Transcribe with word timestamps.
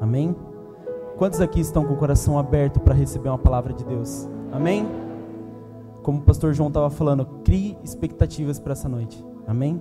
Amém? 0.00 0.36
Quantos 1.16 1.40
aqui 1.40 1.60
estão 1.60 1.84
com 1.84 1.94
o 1.94 1.96
coração 1.96 2.38
aberto 2.38 2.78
para 2.80 2.94
receber 2.94 3.30
uma 3.30 3.38
palavra 3.38 3.72
de 3.72 3.84
Deus? 3.84 4.28
Amém? 4.52 4.86
Como 6.02 6.18
o 6.18 6.22
pastor 6.22 6.52
João 6.52 6.68
estava 6.68 6.90
falando, 6.90 7.24
crie 7.42 7.76
expectativas 7.82 8.60
para 8.60 8.72
essa 8.72 8.88
noite. 8.88 9.24
Amém? 9.46 9.80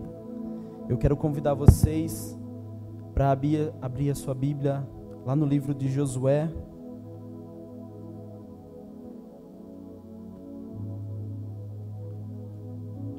Eu 0.87 0.97
quero 0.97 1.17
convidar 1.17 1.53
vocês 1.53 2.39
para 3.13 3.31
abrir, 3.31 3.71
a 4.09 4.15
sua 4.15 4.33
Bíblia 4.33 4.87
lá 5.25 5.35
no 5.35 5.45
livro 5.45 5.73
de 5.73 5.89
Josué. 5.89 6.49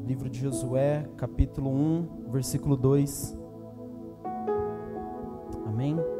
Livro 0.06 0.30
de 0.30 0.38
Josué, 0.40 1.08
capítulo 1.16 1.70
1, 1.70 2.30
versículo 2.30 2.76
2. 2.76 3.36
Amém? 5.66 6.15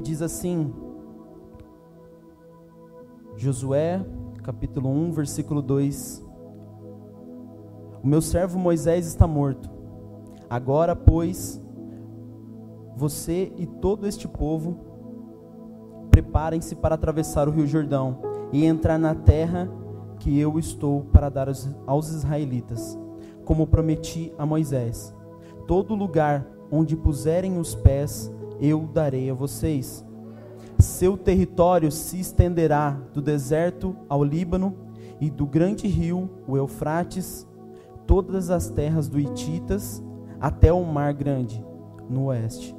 E 0.00 0.02
diz 0.02 0.22
assim, 0.22 0.72
Josué, 3.36 4.02
capítulo 4.42 4.88
1, 4.88 5.12
versículo 5.12 5.60
2: 5.60 6.24
O 8.02 8.06
meu 8.06 8.22
servo 8.22 8.58
Moisés 8.58 9.06
está 9.06 9.26
morto. 9.26 9.68
Agora, 10.48 10.96
pois, 10.96 11.62
você 12.96 13.52
e 13.58 13.66
todo 13.66 14.06
este 14.06 14.26
povo 14.26 14.78
preparem-se 16.10 16.74
para 16.76 16.94
atravessar 16.94 17.46
o 17.46 17.52
rio 17.52 17.66
Jordão 17.66 18.22
e 18.54 18.64
entrar 18.64 18.98
na 18.98 19.14
terra 19.14 19.70
que 20.18 20.40
eu 20.40 20.58
estou 20.58 21.02
para 21.12 21.28
dar 21.28 21.46
aos 21.86 22.08
israelitas, 22.08 22.98
como 23.44 23.66
prometi 23.66 24.32
a 24.38 24.46
Moisés. 24.46 25.14
Todo 25.66 25.94
lugar 25.94 26.46
onde 26.70 26.96
puserem 26.96 27.58
os 27.58 27.74
pés, 27.74 28.32
eu 28.60 28.88
darei 28.92 29.30
a 29.30 29.34
vocês. 29.34 30.04
Seu 30.78 31.16
território 31.16 31.90
se 31.90 32.20
estenderá 32.20 32.90
do 33.12 33.20
deserto 33.20 33.96
ao 34.08 34.24
Líbano 34.24 34.74
e 35.20 35.30
do 35.30 35.46
grande 35.46 35.86
rio, 35.86 36.30
o 36.46 36.56
Eufrates, 36.56 37.46
todas 38.06 38.50
as 38.50 38.68
terras 38.68 39.08
do 39.08 39.20
Hititas, 39.20 40.02
até 40.40 40.72
o 40.72 40.82
Mar 40.84 41.12
Grande, 41.12 41.64
no 42.08 42.26
oeste. 42.26 42.74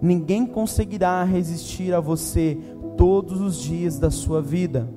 Ninguém 0.00 0.46
conseguirá 0.46 1.22
resistir 1.24 1.94
a 1.94 2.00
você 2.00 2.58
todos 2.96 3.40
os 3.40 3.58
dias 3.58 3.98
da 3.98 4.10
sua 4.10 4.42
vida. 4.42 4.88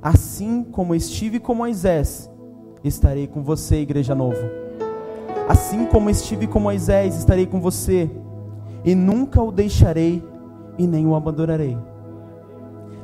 Assim 0.00 0.64
como 0.64 0.94
estive 0.94 1.38
com 1.38 1.54
Moisés, 1.54 2.30
estarei 2.82 3.26
com 3.26 3.42
você, 3.42 3.76
igreja 3.76 4.14
novo. 4.14 4.40
Assim 5.48 5.84
como 5.86 6.08
estive 6.08 6.46
com 6.46 6.60
Moisés, 6.60 7.16
estarei 7.16 7.46
com 7.46 7.60
você 7.60 8.08
e 8.84 8.94
nunca 8.94 9.42
o 9.42 9.52
deixarei 9.52 10.22
e 10.78 10.86
nem 10.86 11.06
o 11.06 11.14
abandonarei. 11.14 11.76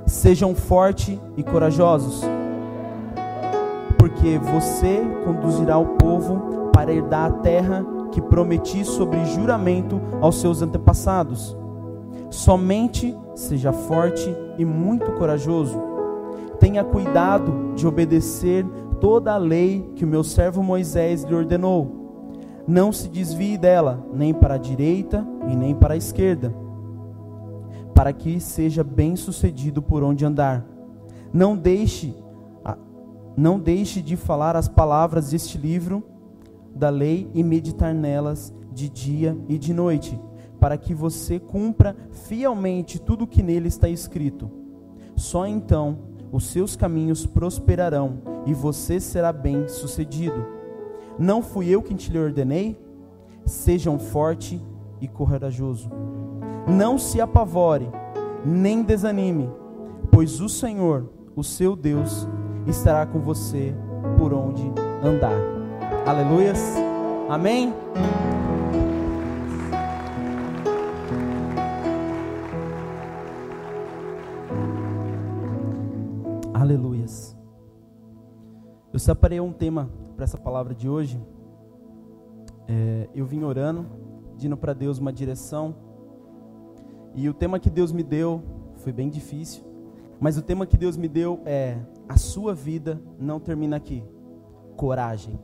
Sejam 0.07 0.55
fortes 0.55 1.19
e 1.37 1.43
corajosos, 1.43 2.23
porque 3.99 4.39
você 4.39 5.03
conduzirá 5.25 5.77
o 5.79 5.97
povo 5.97 6.71
para 6.73 6.93
herdar 6.93 7.31
a 7.31 7.35
terra 7.35 7.85
que 8.13 8.21
prometi 8.21 8.85
sobre 8.85 9.25
juramento 9.27 10.01
aos 10.21 10.41
seus 10.41 10.63
antepassados. 10.63 11.57
Somente 12.31 13.17
seja 13.35 13.73
forte 13.73 14.35
e 14.57 14.65
muito 14.65 15.13
corajoso. 15.13 15.79
Tenha 16.61 16.85
cuidado 16.85 17.75
de 17.75 17.87
obedecer 17.87 18.65
toda 19.01 19.35
a 19.35 19.39
lei 19.39 19.91
que 19.97 20.05
o 20.05 20.09
meu 20.09 20.25
servo 20.25 20.63
Moisés 20.63 21.25
lhe 21.25 21.35
ordenou 21.35 22.06
não 22.67 22.93
se 22.93 23.09
desvie 23.09 23.57
dela, 23.57 24.05
nem 24.13 24.35
para 24.35 24.55
a 24.55 24.59
direita 24.59 25.27
e 25.49 25.57
nem 25.57 25.75
para 25.75 25.95
a 25.95 25.97
esquerda, 25.97 26.55
para 27.95 28.13
que 28.13 28.41
seja 28.41 28.83
bem-sucedido 28.83 29.81
por 29.81 30.03
onde 30.03 30.25
andar. 30.25 30.67
Não 31.33 31.57
deixe 31.57 32.15
não 33.37 33.61
deixe 33.61 34.01
de 34.01 34.17
falar 34.17 34.57
as 34.57 34.67
palavras 34.67 35.31
deste 35.31 35.59
livro 35.59 36.03
da 36.75 36.89
lei 36.89 37.31
e 37.35 37.43
meditar 37.43 37.95
nelas 37.95 38.53
de 38.73 38.89
dia 38.89 39.37
e 39.47 39.59
de 39.59 39.75
noite, 39.75 40.19
para 40.59 40.79
que 40.79 40.95
você 40.95 41.39
cumpra 41.39 41.95
fielmente 42.11 42.99
tudo 42.99 43.25
o 43.25 43.27
que 43.27 43.43
nele 43.43 43.69
está 43.69 43.91
escrito. 43.91 44.51
Só 45.15 45.47
então 45.47 45.99
os 46.33 46.47
seus 46.47 46.77
caminhos 46.77 47.27
prosperarão 47.27 48.23
e 48.47 48.55
você 48.55 48.99
será 48.99 49.33
bem-sucedido. 49.33 50.56
Não 51.19 51.43
fui 51.43 51.69
eu 51.69 51.83
quem 51.83 51.97
te 51.97 52.11
lhe 52.11 52.19
ordenei? 52.19 52.79
Sejam 53.47 53.99
forte 53.99 54.61
e 55.01 55.09
corajoso. 55.09 55.91
Não 56.67 56.99
se 56.99 57.21
apavore, 57.21 57.89
nem 58.45 58.83
desanime, 58.83 59.49
pois 60.11 60.41
o 60.41 60.49
Senhor, 60.49 61.09
o 61.35 61.43
seu 61.43 61.75
Deus, 61.75 62.29
estará 62.67 63.07
com 63.07 63.21
você 63.21 63.75
por 64.19 64.35
onde 64.35 64.63
andar. 65.03 65.39
Aleluias. 66.07 66.61
Amém. 67.29 67.73
Aleluias. 76.53 77.26
Eu 78.97 78.99
separei 78.99 79.39
um 79.39 79.53
tema 79.53 79.91
para 80.15 80.25
essa 80.25 80.39
palavra 80.39 80.75
de 80.75 80.89
hoje, 80.89 81.23
é, 82.67 83.07
eu 83.15 83.27
vim 83.27 83.43
orando, 83.43 83.85
pedindo 84.31 84.57
para 84.57 84.73
Deus 84.73 84.99
uma 84.99 85.13
direção. 85.13 85.75
E 87.15 87.29
o 87.29 87.35
tema 87.35 87.61
que 87.61 87.69
Deus 87.69 87.93
me 87.93 88.03
deu 88.03 88.43
foi 88.77 88.95
bem 88.95 89.11
difícil, 89.11 89.63
mas 90.19 90.39
o 90.39 90.43
tema 90.43 90.67
que 90.67 90.79
Deus 90.79 90.97
me 90.97 91.09
deu 91.09 91.43
é: 91.45 91.77
a 92.09 92.17
sua 92.17 92.55
vida 92.55 92.99
não 93.19 93.39
termina 93.39 93.77
aqui. 93.77 94.03
Coragem. 94.79 95.39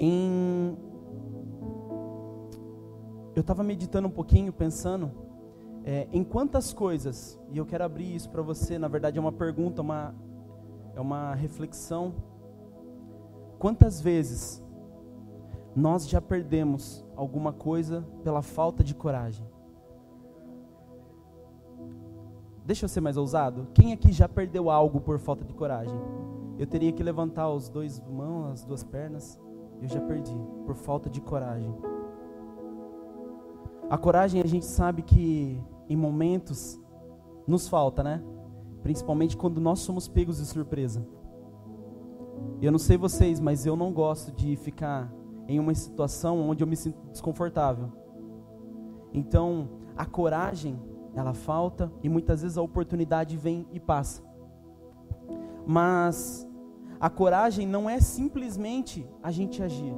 Em... 0.00 0.76
Eu 3.36 3.42
estava 3.42 3.62
meditando 3.62 4.08
um 4.08 4.10
pouquinho, 4.10 4.52
pensando 4.52 5.12
é, 5.84 6.08
em 6.12 6.24
quantas 6.24 6.72
coisas, 6.72 7.38
e 7.48 7.58
eu 7.58 7.64
quero 7.64 7.84
abrir 7.84 8.12
isso 8.12 8.28
para 8.28 8.42
você. 8.42 8.76
Na 8.76 8.88
verdade, 8.88 9.18
é 9.18 9.20
uma 9.20 9.30
pergunta, 9.30 9.82
uma, 9.82 10.12
é 10.94 11.00
uma 11.00 11.34
reflexão 11.34 12.14
Quantas 13.62 14.00
vezes 14.00 14.60
nós 15.76 16.08
já 16.08 16.20
perdemos 16.20 17.06
alguma 17.14 17.52
coisa 17.52 18.04
pela 18.24 18.42
falta 18.42 18.82
de 18.82 18.92
coragem? 18.92 19.46
Deixa 22.64 22.86
eu 22.86 22.88
ser 22.88 23.00
mais 23.00 23.16
ousado. 23.16 23.68
Quem 23.72 23.92
aqui 23.92 24.10
já 24.10 24.28
perdeu 24.28 24.68
algo 24.68 25.00
por 25.00 25.16
falta 25.20 25.44
de 25.44 25.54
coragem? 25.54 25.96
Eu 26.58 26.66
teria 26.66 26.90
que 26.90 27.04
levantar 27.04 27.48
os 27.50 27.68
dois 27.68 28.00
mãos, 28.00 28.50
as 28.50 28.64
duas 28.64 28.82
pernas. 28.82 29.40
Eu 29.80 29.86
já 29.86 30.00
perdi 30.00 30.34
por 30.66 30.74
falta 30.74 31.08
de 31.08 31.20
coragem. 31.20 31.72
A 33.88 33.96
coragem 33.96 34.42
a 34.42 34.46
gente 34.46 34.66
sabe 34.66 35.02
que 35.02 35.62
em 35.88 35.94
momentos 35.94 36.80
nos 37.46 37.68
falta, 37.68 38.02
né? 38.02 38.20
Principalmente 38.82 39.36
quando 39.36 39.60
nós 39.60 39.80
somos 39.80 40.08
pegos 40.08 40.38
de 40.38 40.46
surpresa. 40.46 41.06
Eu 42.60 42.72
não 42.72 42.78
sei 42.78 42.96
vocês, 42.96 43.40
mas 43.40 43.66
eu 43.66 43.76
não 43.76 43.92
gosto 43.92 44.32
de 44.32 44.56
ficar 44.56 45.12
em 45.48 45.58
uma 45.58 45.74
situação 45.74 46.40
onde 46.48 46.62
eu 46.62 46.66
me 46.66 46.76
sinto 46.76 46.98
desconfortável. 47.10 47.92
Então, 49.12 49.68
a 49.96 50.06
coragem, 50.06 50.80
ela 51.14 51.34
falta 51.34 51.92
e 52.02 52.08
muitas 52.08 52.42
vezes 52.42 52.56
a 52.56 52.62
oportunidade 52.62 53.36
vem 53.36 53.66
e 53.72 53.78
passa. 53.78 54.22
Mas 55.66 56.48
a 56.98 57.10
coragem 57.10 57.66
não 57.66 57.88
é 57.90 58.00
simplesmente 58.00 59.06
a 59.22 59.30
gente 59.30 59.62
agir. 59.62 59.94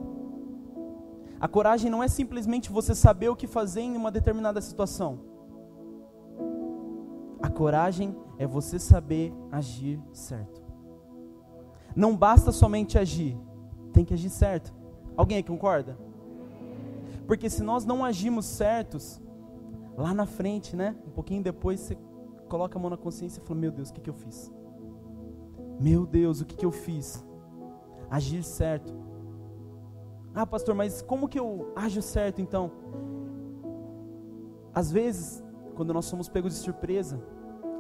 A 1.38 1.46
coragem 1.46 1.90
não 1.90 2.02
é 2.02 2.08
simplesmente 2.08 2.72
você 2.72 2.94
saber 2.94 3.28
o 3.28 3.37
que 3.37 3.46
fazer 3.46 3.82
em 3.82 3.96
uma 3.96 4.10
determinada 4.10 4.60
situação. 4.60 5.20
A 7.42 7.50
coragem 7.50 8.16
é 8.38 8.46
você 8.46 8.78
saber 8.78 9.32
agir 9.50 10.00
certo. 10.12 10.62
Não 11.94 12.16
basta 12.16 12.50
somente 12.50 12.98
agir, 12.98 13.38
tem 13.92 14.04
que 14.04 14.14
agir 14.14 14.31
certo. 14.31 14.75
Alguém 15.16 15.36
aí 15.36 15.42
concorda? 15.42 15.96
Porque 17.26 17.48
se 17.48 17.62
nós 17.62 17.84
não 17.84 18.04
agimos 18.04 18.44
certos, 18.44 19.20
lá 19.96 20.12
na 20.12 20.26
frente, 20.26 20.76
né? 20.76 20.96
Um 21.06 21.10
pouquinho 21.10 21.42
depois 21.42 21.81
você 21.81 21.96
coloca 22.48 22.78
a 22.78 22.81
mão 22.81 22.90
na 22.90 22.96
consciência 22.96 23.40
e 23.40 23.46
fala: 23.46 23.60
Meu 23.60 23.70
Deus, 23.70 23.90
o 23.90 23.94
que, 23.94 24.00
que 24.00 24.10
eu 24.10 24.14
fiz? 24.14 24.52
Meu 25.80 26.06
Deus, 26.06 26.40
o 26.40 26.44
que, 26.44 26.56
que 26.56 26.66
eu 26.66 26.72
fiz? 26.72 27.25
Agir 28.10 28.42
certo. 28.42 28.92
Ah, 30.34 30.46
pastor, 30.46 30.75
mas 30.75 31.00
como 31.00 31.28
que 31.28 31.38
eu 31.38 31.72
ajo 31.76 32.02
certo 32.02 32.40
então? 32.40 32.70
Às 34.75 34.90
vezes, 34.90 35.42
quando 35.76 35.94
nós 35.94 36.04
somos 36.06 36.28
pegos 36.28 36.54
de 36.54 36.58
surpresa, 36.58 37.20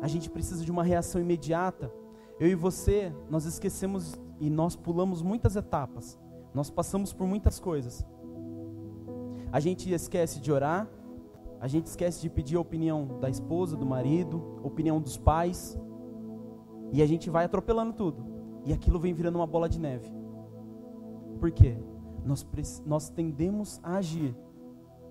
a 0.00 0.08
gente 0.08 0.30
precisa 0.30 0.64
de 0.64 0.70
uma 0.70 0.82
reação 0.82 1.20
imediata 1.20 1.90
eu 2.38 2.48
e 2.48 2.54
você, 2.54 3.14
nós 3.30 3.44
esquecemos 3.44 4.20
e 4.40 4.50
nós 4.50 4.74
pulamos 4.74 5.22
muitas 5.22 5.54
etapas. 5.54 6.18
Nós 6.52 6.68
passamos 6.68 7.12
por 7.12 7.26
muitas 7.26 7.60
coisas. 7.60 8.04
A 9.52 9.60
gente 9.60 9.92
esquece 9.92 10.40
de 10.40 10.50
orar, 10.50 10.88
a 11.60 11.68
gente 11.68 11.86
esquece 11.86 12.20
de 12.20 12.28
pedir 12.28 12.56
a 12.56 12.60
opinião 12.60 13.20
da 13.20 13.30
esposa, 13.30 13.76
do 13.76 13.86
marido, 13.86 14.58
opinião 14.64 15.00
dos 15.00 15.16
pais, 15.16 15.78
e 16.92 17.00
a 17.00 17.06
gente 17.06 17.30
vai 17.30 17.44
atropelando 17.44 17.92
tudo. 17.92 18.24
E 18.64 18.72
aquilo 18.72 18.98
vem 18.98 19.14
virando 19.14 19.36
uma 19.36 19.46
bola 19.46 19.68
de 19.68 19.78
neve. 19.78 20.12
Por 21.38 21.52
quê? 21.52 21.76
Nós, 22.24 22.44
nós 22.84 23.10
tendemos 23.10 23.78
a 23.82 23.96
agir, 23.96 24.36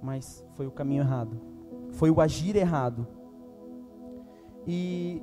mas 0.01 0.45
foi 0.55 0.67
o 0.67 0.71
caminho 0.71 1.03
errado. 1.03 1.39
Foi 1.91 2.11
o 2.11 2.19
agir 2.19 2.55
errado. 2.57 3.07
E 4.65 5.21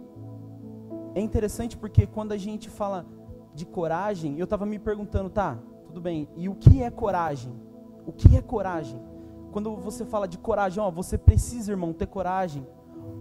é 1.14 1.20
interessante 1.20 1.76
porque 1.76 2.06
quando 2.06 2.32
a 2.32 2.36
gente 2.36 2.68
fala 2.68 3.06
de 3.54 3.64
coragem, 3.66 4.38
eu 4.38 4.44
estava 4.44 4.64
me 4.64 4.78
perguntando, 4.78 5.28
tá, 5.28 5.58
tudo 5.86 6.00
bem, 6.00 6.28
e 6.36 6.48
o 6.48 6.54
que 6.54 6.82
é 6.82 6.90
coragem? 6.90 7.52
O 8.06 8.12
que 8.12 8.36
é 8.36 8.42
coragem? 8.42 9.00
Quando 9.50 9.76
você 9.76 10.04
fala 10.04 10.28
de 10.28 10.38
coragem, 10.38 10.82
ó, 10.82 10.90
você 10.90 11.18
precisa, 11.18 11.72
irmão, 11.72 11.92
ter 11.92 12.06
coragem. 12.06 12.66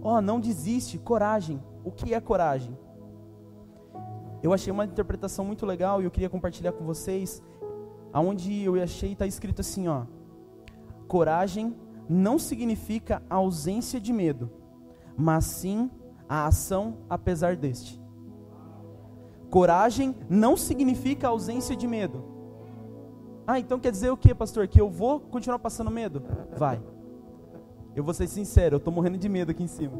Ó, 0.02 0.20
não 0.20 0.38
desiste, 0.38 0.98
coragem. 0.98 1.60
O 1.84 1.90
que 1.90 2.14
é 2.14 2.20
coragem? 2.20 2.76
Eu 4.42 4.52
achei 4.52 4.72
uma 4.72 4.84
interpretação 4.84 5.44
muito 5.44 5.66
legal 5.66 6.00
e 6.00 6.04
eu 6.04 6.10
queria 6.10 6.30
compartilhar 6.30 6.72
com 6.72 6.84
vocês. 6.84 7.42
Aonde 8.12 8.62
eu 8.62 8.80
achei 8.82 9.12
está 9.12 9.26
escrito 9.26 9.60
assim, 9.60 9.88
ó: 9.88 10.04
Coragem 11.08 11.76
não 12.08 12.38
significa 12.38 13.22
ausência 13.28 14.00
de 14.00 14.12
medo, 14.12 14.50
mas 15.16 15.44
sim 15.44 15.90
a 16.30 16.46
ação 16.46 16.98
apesar 17.10 17.56
deste. 17.56 18.00
Coragem 19.50 20.14
não 20.28 20.56
significa 20.56 21.26
ausência 21.26 21.74
de 21.74 21.88
medo. 21.88 22.24
Ah, 23.44 23.58
então 23.58 23.80
quer 23.80 23.90
dizer 23.90 24.10
o 24.10 24.16
que, 24.16 24.32
pastor? 24.32 24.68
Que 24.68 24.80
eu 24.80 24.88
vou 24.88 25.18
continuar 25.18 25.58
passando 25.58 25.90
medo? 25.90 26.22
Vai. 26.56 26.80
Eu 27.96 28.04
vou 28.04 28.14
ser 28.14 28.28
sincero, 28.28 28.76
eu 28.76 28.78
estou 28.78 28.94
morrendo 28.94 29.18
de 29.18 29.28
medo 29.28 29.50
aqui 29.50 29.64
em 29.64 29.66
cima. 29.66 29.98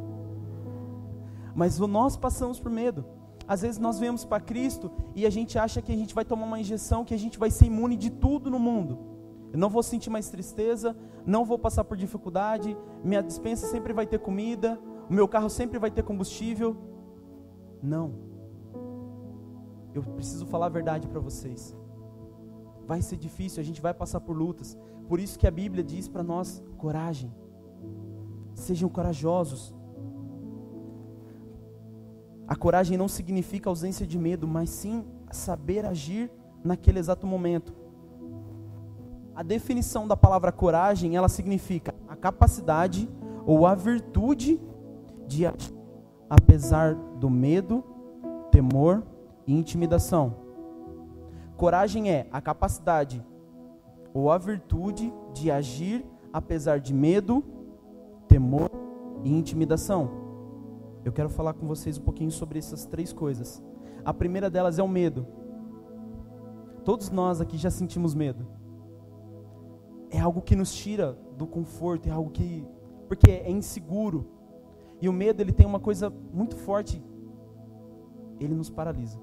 Mas 1.52 1.80
nós 1.80 2.16
passamos 2.16 2.60
por 2.60 2.70
medo. 2.70 3.04
Às 3.48 3.62
vezes 3.62 3.80
nós 3.80 3.98
vemos 3.98 4.24
para 4.24 4.38
Cristo 4.38 4.88
e 5.16 5.26
a 5.26 5.30
gente 5.30 5.58
acha 5.58 5.82
que 5.82 5.90
a 5.90 5.96
gente 5.96 6.14
vai 6.14 6.24
tomar 6.24 6.46
uma 6.46 6.60
injeção, 6.60 7.04
que 7.04 7.12
a 7.12 7.18
gente 7.18 7.40
vai 7.40 7.50
ser 7.50 7.66
imune 7.66 7.96
de 7.96 8.08
tudo 8.08 8.48
no 8.48 8.60
mundo. 8.60 9.00
Eu 9.52 9.58
não 9.58 9.68
vou 9.68 9.82
sentir 9.82 10.10
mais 10.10 10.30
tristeza, 10.30 10.96
não 11.26 11.44
vou 11.44 11.58
passar 11.58 11.82
por 11.82 11.96
dificuldade, 11.96 12.76
minha 13.02 13.20
dispensa 13.20 13.66
sempre 13.66 13.92
vai 13.92 14.06
ter 14.06 14.20
comida, 14.20 14.78
o 15.10 15.12
meu 15.12 15.26
carro 15.26 15.50
sempre 15.50 15.76
vai 15.76 15.90
ter 15.90 16.04
combustível. 16.04 16.76
Não. 17.82 18.14
Eu 19.92 20.04
preciso 20.04 20.46
falar 20.46 20.66
a 20.66 20.68
verdade 20.68 21.08
para 21.08 21.18
vocês. 21.18 21.76
Vai 22.86 23.02
ser 23.02 23.16
difícil, 23.16 23.60
a 23.60 23.64
gente 23.64 23.82
vai 23.82 23.92
passar 23.92 24.20
por 24.20 24.36
lutas. 24.36 24.78
Por 25.08 25.18
isso 25.18 25.36
que 25.36 25.48
a 25.48 25.50
Bíblia 25.50 25.82
diz 25.82 26.06
para 26.06 26.22
nós: 26.22 26.62
coragem. 26.78 27.34
Sejam 28.54 28.88
corajosos. 28.88 29.74
A 32.46 32.54
coragem 32.54 32.96
não 32.96 33.08
significa 33.08 33.68
ausência 33.68 34.06
de 34.06 34.16
medo, 34.16 34.46
mas 34.46 34.70
sim 34.70 35.04
saber 35.32 35.86
agir 35.86 36.30
naquele 36.62 37.00
exato 37.00 37.26
momento. 37.26 37.74
A 39.34 39.42
definição 39.42 40.06
da 40.06 40.16
palavra 40.16 40.52
coragem, 40.52 41.16
ela 41.16 41.28
significa 41.28 41.92
a 42.06 42.14
capacidade 42.14 43.08
ou 43.44 43.66
a 43.66 43.74
virtude 43.74 44.60
de 45.30 45.46
agir 45.46 45.72
apesar 46.28 46.94
do 46.94 47.30
medo, 47.30 47.84
temor 48.50 49.04
e 49.46 49.54
intimidação. 49.54 50.34
Coragem 51.56 52.10
é 52.10 52.28
a 52.32 52.40
capacidade 52.40 53.24
ou 54.12 54.30
a 54.30 54.38
virtude 54.38 55.12
de 55.32 55.50
agir 55.50 56.04
apesar 56.32 56.80
de 56.80 56.92
medo, 56.92 57.44
temor 58.26 58.70
e 59.22 59.32
intimidação. 59.32 60.10
Eu 61.04 61.12
quero 61.12 61.28
falar 61.28 61.54
com 61.54 61.66
vocês 61.66 61.96
um 61.96 62.02
pouquinho 62.02 62.30
sobre 62.32 62.58
essas 62.58 62.84
três 62.84 63.12
coisas. 63.12 63.62
A 64.04 64.12
primeira 64.12 64.50
delas 64.50 64.78
é 64.78 64.82
o 64.82 64.88
medo. 64.88 65.26
Todos 66.84 67.08
nós 67.08 67.40
aqui 67.40 67.56
já 67.56 67.70
sentimos 67.70 68.14
medo. 68.14 68.46
É 70.10 70.18
algo 70.18 70.42
que 70.42 70.56
nos 70.56 70.74
tira 70.74 71.16
do 71.36 71.46
conforto, 71.46 72.08
é 72.08 72.12
algo 72.12 72.30
que 72.30 72.66
porque 73.06 73.30
é 73.30 73.50
inseguro. 73.50 74.39
E 75.00 75.08
o 75.08 75.12
medo, 75.12 75.40
ele 75.40 75.52
tem 75.52 75.66
uma 75.66 75.80
coisa 75.80 76.12
muito 76.32 76.56
forte. 76.56 77.02
Ele 78.38 78.54
nos 78.54 78.70
paralisa. 78.70 79.18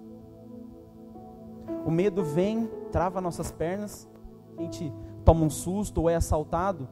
O 1.85 1.91
medo 1.91 2.23
vem, 2.23 2.69
trava 2.91 3.21
nossas 3.21 3.51
pernas, 3.51 4.09
a 4.57 4.61
gente 4.61 4.91
toma 5.23 5.45
um 5.45 5.49
susto 5.49 6.01
ou 6.01 6.09
é 6.09 6.15
assaltado, 6.15 6.87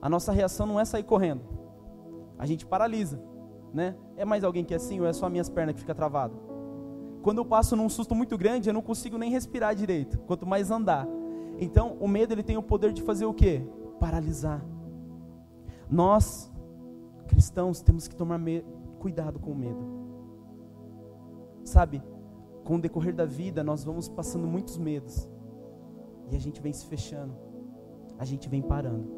a 0.00 0.08
nossa 0.08 0.32
reação 0.32 0.66
não 0.66 0.78
é 0.78 0.84
sair 0.84 1.02
correndo. 1.02 1.42
A 2.38 2.46
gente 2.46 2.66
paralisa 2.66 3.20
né? 3.72 3.94
É 4.16 4.24
mais 4.24 4.44
alguém 4.44 4.64
que 4.64 4.74
é 4.74 4.76
assim 4.76 5.00
ou 5.00 5.06
é 5.06 5.12
só 5.12 5.28
minhas 5.28 5.48
pernas 5.48 5.74
que 5.74 5.80
fica 5.80 5.94
travado? 5.94 6.34
Quando 7.22 7.38
eu 7.38 7.44
passo 7.44 7.74
num 7.76 7.88
susto 7.88 8.14
muito 8.14 8.36
grande, 8.36 8.68
eu 8.68 8.74
não 8.74 8.82
consigo 8.82 9.16
nem 9.16 9.30
respirar 9.30 9.74
direito, 9.74 10.18
quanto 10.20 10.46
mais 10.46 10.70
andar. 10.70 11.06
Então, 11.58 11.96
o 12.00 12.08
medo 12.08 12.34
ele 12.34 12.42
tem 12.42 12.56
o 12.56 12.62
poder 12.62 12.92
de 12.92 13.02
fazer 13.02 13.24
o 13.24 13.32
quê? 13.32 13.64
Paralisar. 14.00 14.64
Nós 15.88 16.51
cristãos 17.32 17.80
temos 17.80 18.06
que 18.06 18.14
tomar 18.14 18.38
cuidado 18.98 19.38
com 19.38 19.52
o 19.52 19.56
medo. 19.56 19.82
Sabe? 21.64 22.02
Com 22.62 22.76
o 22.76 22.80
decorrer 22.80 23.14
da 23.14 23.24
vida, 23.24 23.64
nós 23.64 23.82
vamos 23.82 24.06
passando 24.06 24.46
muitos 24.46 24.76
medos. 24.76 25.28
E 26.30 26.36
a 26.36 26.38
gente 26.38 26.60
vem 26.60 26.72
se 26.72 26.84
fechando. 26.86 27.34
A 28.18 28.24
gente 28.26 28.48
vem 28.50 28.60
parando. 28.60 29.08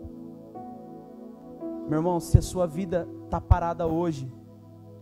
Meu 1.89 1.99
irmão, 1.99 2.21
se 2.21 2.39
a 2.39 2.43
sua 2.43 2.67
vida 2.67 3.09
está 3.25 3.41
parada 3.41 3.85
hoje, 3.87 4.33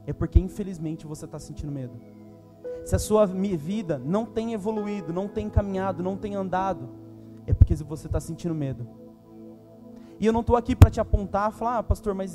é 0.06 0.12
porque 0.12 0.40
infelizmente 0.40 1.06
você 1.06 1.26
está 1.26 1.38
sentindo 1.38 1.70
medo. 1.70 1.94
Se 2.84 2.96
a 2.96 2.98
sua 2.98 3.26
vida 3.26 3.98
não 3.98 4.24
tem 4.24 4.54
evoluído, 4.54 5.12
não 5.12 5.28
tem 5.28 5.50
caminhado, 5.50 6.02
não 6.02 6.16
tem 6.16 6.34
andado, 6.34 6.88
é 7.46 7.52
porque 7.52 7.76
você 7.76 8.06
está 8.06 8.18
sentindo 8.18 8.54
medo. 8.54 9.01
E 10.22 10.26
eu 10.26 10.32
não 10.32 10.38
estou 10.38 10.54
aqui 10.54 10.76
para 10.76 10.88
te 10.88 11.00
apontar, 11.00 11.50
falar, 11.50 11.78
ah, 11.78 11.82
pastor, 11.82 12.14
mas 12.14 12.32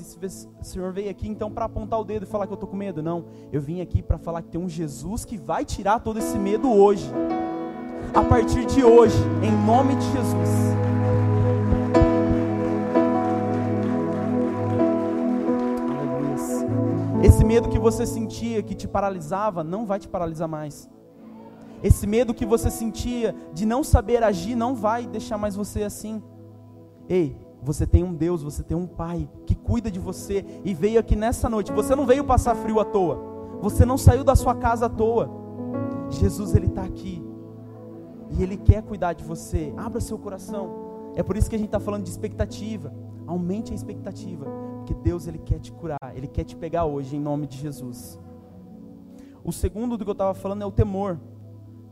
o 0.59 0.65
senhor 0.65 0.91
veio 0.91 1.09
aqui 1.09 1.25
então 1.25 1.49
para 1.49 1.63
apontar 1.63 1.97
o 1.97 2.03
dedo 2.03 2.23
e 2.23 2.25
falar 2.25 2.45
que 2.45 2.51
eu 2.51 2.55
estou 2.55 2.67
com 2.67 2.75
medo. 2.75 3.01
Não, 3.01 3.23
eu 3.49 3.61
vim 3.61 3.79
aqui 3.79 4.03
para 4.03 4.17
falar 4.17 4.41
que 4.41 4.49
tem 4.49 4.59
um 4.59 4.67
Jesus 4.67 5.23
que 5.23 5.37
vai 5.37 5.63
tirar 5.63 6.01
todo 6.01 6.19
esse 6.19 6.37
medo 6.37 6.69
hoje. 6.69 7.09
A 8.13 8.21
partir 8.25 8.65
de 8.65 8.83
hoje, 8.83 9.15
em 9.41 9.53
nome 9.65 9.95
de 9.95 10.03
Jesus. 10.11 10.49
Esse 17.23 17.45
medo 17.45 17.69
que 17.69 17.79
você 17.79 18.05
sentia, 18.05 18.61
que 18.61 18.75
te 18.75 18.85
paralisava, 18.85 19.63
não 19.63 19.85
vai 19.85 19.97
te 19.97 20.09
paralisar 20.09 20.49
mais. 20.49 20.89
Esse 21.81 22.05
medo 22.05 22.33
que 22.33 22.45
você 22.45 22.69
sentia 22.69 23.33
de 23.53 23.65
não 23.65 23.81
saber 23.81 24.23
agir, 24.23 24.55
não 24.55 24.75
vai 24.75 25.07
deixar 25.07 25.37
mais 25.37 25.55
você 25.55 25.83
assim. 25.83 26.21
Ei, 27.07 27.46
você 27.61 27.85
tem 27.85 28.03
um 28.03 28.13
Deus, 28.13 28.43
você 28.43 28.63
tem 28.63 28.77
um 28.77 28.87
Pai 28.87 29.29
que 29.45 29.55
cuida 29.55 29.89
de 29.89 29.99
você 29.99 30.45
e 30.63 30.73
veio 30.73 30.99
aqui 30.99 31.15
nessa 31.15 31.49
noite. 31.49 31.71
Você 31.71 31.95
não 31.95 32.05
veio 32.05 32.23
passar 32.23 32.55
frio 32.55 32.79
à 32.79 32.85
toa. 32.85 33.19
Você 33.61 33.85
não 33.85 33.97
saiu 33.97 34.23
da 34.23 34.35
sua 34.35 34.55
casa 34.55 34.85
à 34.85 34.89
toa. 34.89 35.29
Jesus, 36.09 36.55
Ele 36.55 36.67
está 36.67 36.83
aqui. 36.83 37.23
E 38.29 38.43
Ele 38.43 38.57
quer 38.57 38.83
cuidar 38.83 39.13
de 39.13 39.23
você. 39.23 39.73
Abra 39.75 39.99
seu 39.99 40.17
coração. 40.17 41.11
É 41.15 41.23
por 41.23 41.35
isso 41.35 41.49
que 41.49 41.55
a 41.55 41.59
gente 41.59 41.69
está 41.69 41.79
falando 41.79 42.03
de 42.03 42.09
expectativa. 42.09 42.93
Aumente 43.25 43.71
a 43.71 43.75
expectativa. 43.75 44.45
Porque 44.77 44.93
Deus 44.93 45.27
ele 45.27 45.39
quer 45.39 45.59
te 45.59 45.69
curar, 45.69 46.13
ele 46.15 46.27
quer 46.27 46.45
te 46.45 46.55
pegar 46.55 46.85
hoje 46.85 47.17
em 47.17 47.19
nome 47.19 47.45
de 47.45 47.57
Jesus. 47.57 48.17
O 49.43 49.51
segundo 49.51 49.97
do 49.97 50.05
que 50.05 50.09
eu 50.09 50.13
estava 50.13 50.33
falando 50.33 50.61
é 50.61 50.65
o 50.65 50.71
temor. 50.71 51.19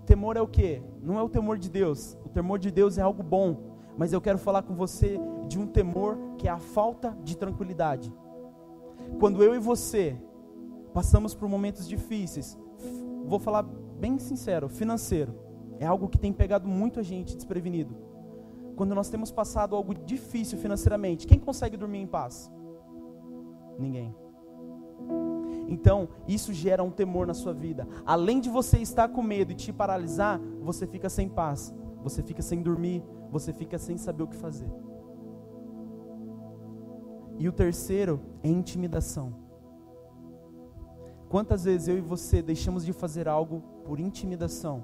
Temor 0.05 0.38
é 0.38 0.41
o 0.41 0.48
que? 0.48 0.81
Não 1.01 1.19
é 1.19 1.22
o 1.22 1.27
temor 1.27 1.57
de 1.57 1.69
Deus. 1.69 2.17
O 2.24 2.29
temor 2.29 2.57
de 2.57 2.72
Deus 2.72 2.98
é 2.98 3.01
algo 3.01 3.22
bom. 3.22 3.75
Mas 3.98 4.13
eu 4.13 4.22
quero 4.22 4.38
falar 4.38 4.62
com 4.62 4.75
você 4.75 5.19
de 5.47 5.59
um 5.59 5.67
temor 5.67 6.17
que 6.37 6.47
é 6.47 6.51
a 6.51 6.57
falta 6.57 7.17
de 7.23 7.37
tranquilidade. 7.37 8.13
Quando 9.19 9.43
eu 9.43 9.55
e 9.55 9.59
você 9.59 10.17
passamos 10.93 11.35
por 11.35 11.47
momentos 11.47 11.87
difíceis, 11.87 12.57
vou 13.25 13.39
falar 13.39 13.63
bem 13.63 14.17
sincero, 14.19 14.69
financeiro, 14.69 15.33
é 15.79 15.85
algo 15.85 16.07
que 16.07 16.17
tem 16.17 16.31
pegado 16.31 16.67
muito 16.67 16.99
a 16.99 17.03
gente 17.03 17.35
desprevenido. 17.35 17.95
Quando 18.75 18.93
nós 18.93 19.09
temos 19.09 19.31
passado 19.31 19.75
algo 19.75 19.93
difícil 19.93 20.57
financeiramente, 20.57 21.27
quem 21.27 21.39
consegue 21.39 21.77
dormir 21.77 21.99
em 21.99 22.07
paz? 22.07 22.51
Ninguém. 23.79 24.13
Então, 25.67 26.09
isso 26.27 26.53
gera 26.53 26.83
um 26.83 26.91
temor 26.91 27.25
na 27.25 27.33
sua 27.33 27.53
vida. 27.53 27.87
Além 28.05 28.39
de 28.39 28.49
você 28.49 28.77
estar 28.77 29.09
com 29.09 29.21
medo 29.21 29.51
e 29.51 29.55
te 29.55 29.73
paralisar, 29.73 30.39
você 30.61 30.85
fica 30.85 31.09
sem 31.09 31.27
paz, 31.27 31.73
você 32.03 32.21
fica 32.21 32.41
sem 32.41 32.61
dormir, 32.61 33.03
você 33.31 33.51
fica 33.51 33.77
sem 33.77 33.97
saber 33.97 34.23
o 34.23 34.27
que 34.27 34.35
fazer. 34.35 34.69
E 37.37 37.47
o 37.47 37.51
terceiro 37.51 38.21
é 38.43 38.49
intimidação. 38.49 39.33
Quantas 41.29 41.65
vezes 41.65 41.87
eu 41.87 41.97
e 41.97 42.01
você 42.01 42.41
deixamos 42.41 42.85
de 42.85 42.93
fazer 42.93 43.27
algo 43.27 43.61
por 43.83 43.99
intimidação? 43.99 44.83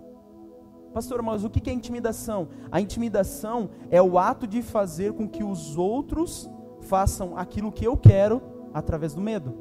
Pastor, 0.94 1.22
mas 1.22 1.44
o 1.46 1.50
que 1.50 1.70
é 1.70 1.74
intimidação? 1.74 2.50
A 2.70 2.82
intimidação 2.82 3.70
é 3.90 4.02
o 4.02 4.18
ato 4.18 4.46
de 4.46 4.62
fazer 4.62 5.14
com 5.14 5.28
que 5.28 5.44
os 5.44 5.78
outros 5.78 6.50
façam 6.82 7.38
aquilo 7.38 7.72
que 7.72 7.86
eu 7.86 7.96
quero 7.96 8.42
através 8.74 9.14
do 9.14 9.22
medo. 9.22 9.54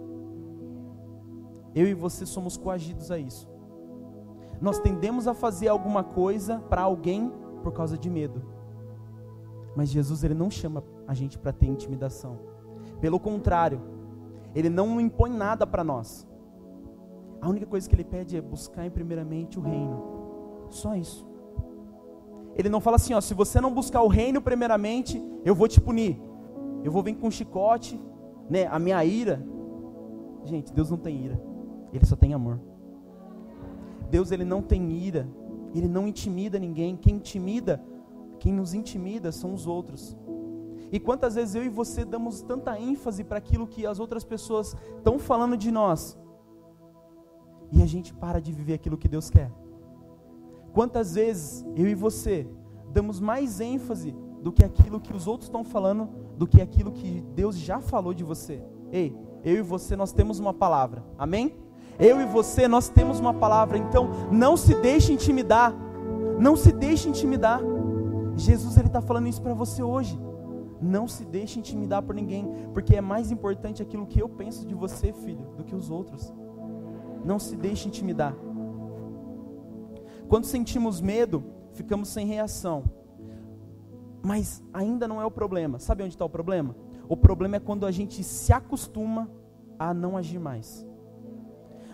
Eu 1.74 1.86
e 1.86 1.94
você 1.94 2.26
somos 2.26 2.56
coagidos 2.56 3.12
a 3.12 3.18
isso. 3.18 3.48
Nós 4.60 4.80
tendemos 4.80 5.28
a 5.28 5.34
fazer 5.34 5.68
alguma 5.68 6.02
coisa 6.02 6.58
para 6.68 6.82
alguém 6.82 7.32
por 7.62 7.72
causa 7.72 7.96
de 7.96 8.10
medo. 8.10 8.42
Mas 9.76 9.88
Jesus 9.88 10.24
ele 10.24 10.34
não 10.34 10.50
chama 10.50 10.82
a 11.06 11.14
gente 11.14 11.38
para 11.38 11.52
ter 11.52 11.66
intimidação. 11.66 12.38
Pelo 13.00 13.18
contrário, 13.18 13.80
ele 14.54 14.68
não 14.68 15.00
impõe 15.00 15.30
nada 15.30 15.66
para 15.66 15.82
nós. 15.82 16.26
A 17.40 17.48
única 17.48 17.66
coisa 17.66 17.88
que 17.88 17.94
ele 17.94 18.04
pede 18.04 18.36
é 18.36 18.40
buscar 18.40 18.84
em 18.84 18.90
primeiramente 18.90 19.58
o 19.58 19.62
reino. 19.62 20.02
Só 20.68 20.94
isso. 20.94 21.26
Ele 22.56 22.68
não 22.68 22.80
fala 22.80 22.96
assim, 22.96 23.14
ó, 23.14 23.20
se 23.20 23.32
você 23.32 23.60
não 23.60 23.72
buscar 23.72 24.02
o 24.02 24.08
reino 24.08 24.42
primeiramente, 24.42 25.22
eu 25.44 25.54
vou 25.54 25.66
te 25.66 25.80
punir. 25.80 26.20
Eu 26.84 26.92
vou 26.92 27.02
vir 27.02 27.14
com 27.14 27.28
um 27.28 27.30
chicote, 27.30 27.98
né, 28.48 28.66
a 28.66 28.78
minha 28.78 29.02
ira. 29.04 29.42
Gente, 30.44 30.72
Deus 30.72 30.90
não 30.90 30.98
tem 30.98 31.24
ira. 31.24 31.42
Ele 31.92 32.04
só 32.04 32.16
tem 32.16 32.34
amor. 32.34 32.60
Deus 34.10 34.30
ele 34.30 34.44
não 34.44 34.60
tem 34.60 34.92
ira. 34.92 35.26
Ele 35.74 35.88
não 35.88 36.06
intimida 36.06 36.58
ninguém. 36.58 36.96
Quem 36.96 37.16
intimida, 37.16 37.82
quem 38.38 38.52
nos 38.52 38.74
intimida 38.74 39.32
são 39.32 39.54
os 39.54 39.66
outros. 39.66 40.16
E 40.92 40.98
quantas 40.98 41.34
vezes 41.34 41.54
eu 41.54 41.64
e 41.64 41.68
você 41.68 42.04
damos 42.04 42.42
tanta 42.42 42.78
ênfase 42.78 43.22
para 43.22 43.38
aquilo 43.38 43.66
que 43.66 43.86
as 43.86 44.00
outras 44.00 44.24
pessoas 44.24 44.76
estão 44.96 45.18
falando 45.18 45.56
de 45.56 45.70
nós, 45.70 46.18
e 47.72 47.82
a 47.82 47.86
gente 47.86 48.12
para 48.12 48.40
de 48.40 48.52
viver 48.52 48.74
aquilo 48.74 48.98
que 48.98 49.08
Deus 49.08 49.30
quer. 49.30 49.50
Quantas 50.72 51.14
vezes 51.14 51.64
eu 51.76 51.88
e 51.88 51.94
você 51.94 52.48
damos 52.92 53.20
mais 53.20 53.60
ênfase 53.60 54.14
do 54.42 54.50
que 54.50 54.64
aquilo 54.64 55.00
que 55.00 55.14
os 55.14 55.26
outros 55.26 55.48
estão 55.48 55.62
falando, 55.62 56.08
do 56.36 56.46
que 56.46 56.60
aquilo 56.60 56.90
que 56.90 57.20
Deus 57.34 57.56
já 57.56 57.80
falou 57.80 58.12
de 58.12 58.24
você? 58.24 58.62
Ei, 58.90 59.16
eu 59.44 59.56
e 59.56 59.62
você 59.62 59.94
nós 59.94 60.12
temos 60.12 60.40
uma 60.40 60.52
palavra, 60.52 61.04
amém? 61.16 61.56
Eu 61.98 62.20
e 62.20 62.24
você 62.24 62.66
nós 62.66 62.88
temos 62.88 63.20
uma 63.20 63.34
palavra, 63.34 63.78
então 63.78 64.10
não 64.32 64.56
se 64.56 64.74
deixe 64.74 65.12
intimidar, 65.12 65.74
não 66.40 66.56
se 66.56 66.72
deixe 66.72 67.08
intimidar. 67.08 67.60
Jesus 68.34 68.76
ele 68.76 68.86
está 68.86 69.00
falando 69.00 69.28
isso 69.28 69.42
para 69.42 69.54
você 69.54 69.82
hoje. 69.82 70.18
Não 70.80 71.06
se 71.06 71.24
deixe 71.24 71.58
intimidar 71.58 72.02
por 72.02 72.14
ninguém, 72.14 72.48
porque 72.72 72.96
é 72.96 73.00
mais 73.00 73.30
importante 73.30 73.82
aquilo 73.82 74.06
que 74.06 74.20
eu 74.20 74.28
penso 74.28 74.66
de 74.66 74.74
você, 74.74 75.12
filho, 75.12 75.44
do 75.56 75.64
que 75.64 75.74
os 75.74 75.90
outros. 75.90 76.32
Não 77.24 77.38
se 77.38 77.56
deixe 77.56 77.86
intimidar. 77.86 78.34
Quando 80.28 80.44
sentimos 80.44 81.00
medo, 81.00 81.44
ficamos 81.72 82.08
sem 82.08 82.26
reação. 82.26 82.84
Mas 84.22 84.62
ainda 84.72 85.08
não 85.08 85.20
é 85.20 85.24
o 85.24 85.30
problema. 85.30 85.78
Sabe 85.78 86.02
onde 86.02 86.14
está 86.14 86.24
o 86.24 86.30
problema? 86.30 86.74
O 87.08 87.16
problema 87.16 87.56
é 87.56 87.60
quando 87.60 87.84
a 87.84 87.90
gente 87.90 88.22
se 88.22 88.52
acostuma 88.52 89.28
a 89.78 89.92
não 89.92 90.16
agir 90.16 90.38
mais. 90.38 90.86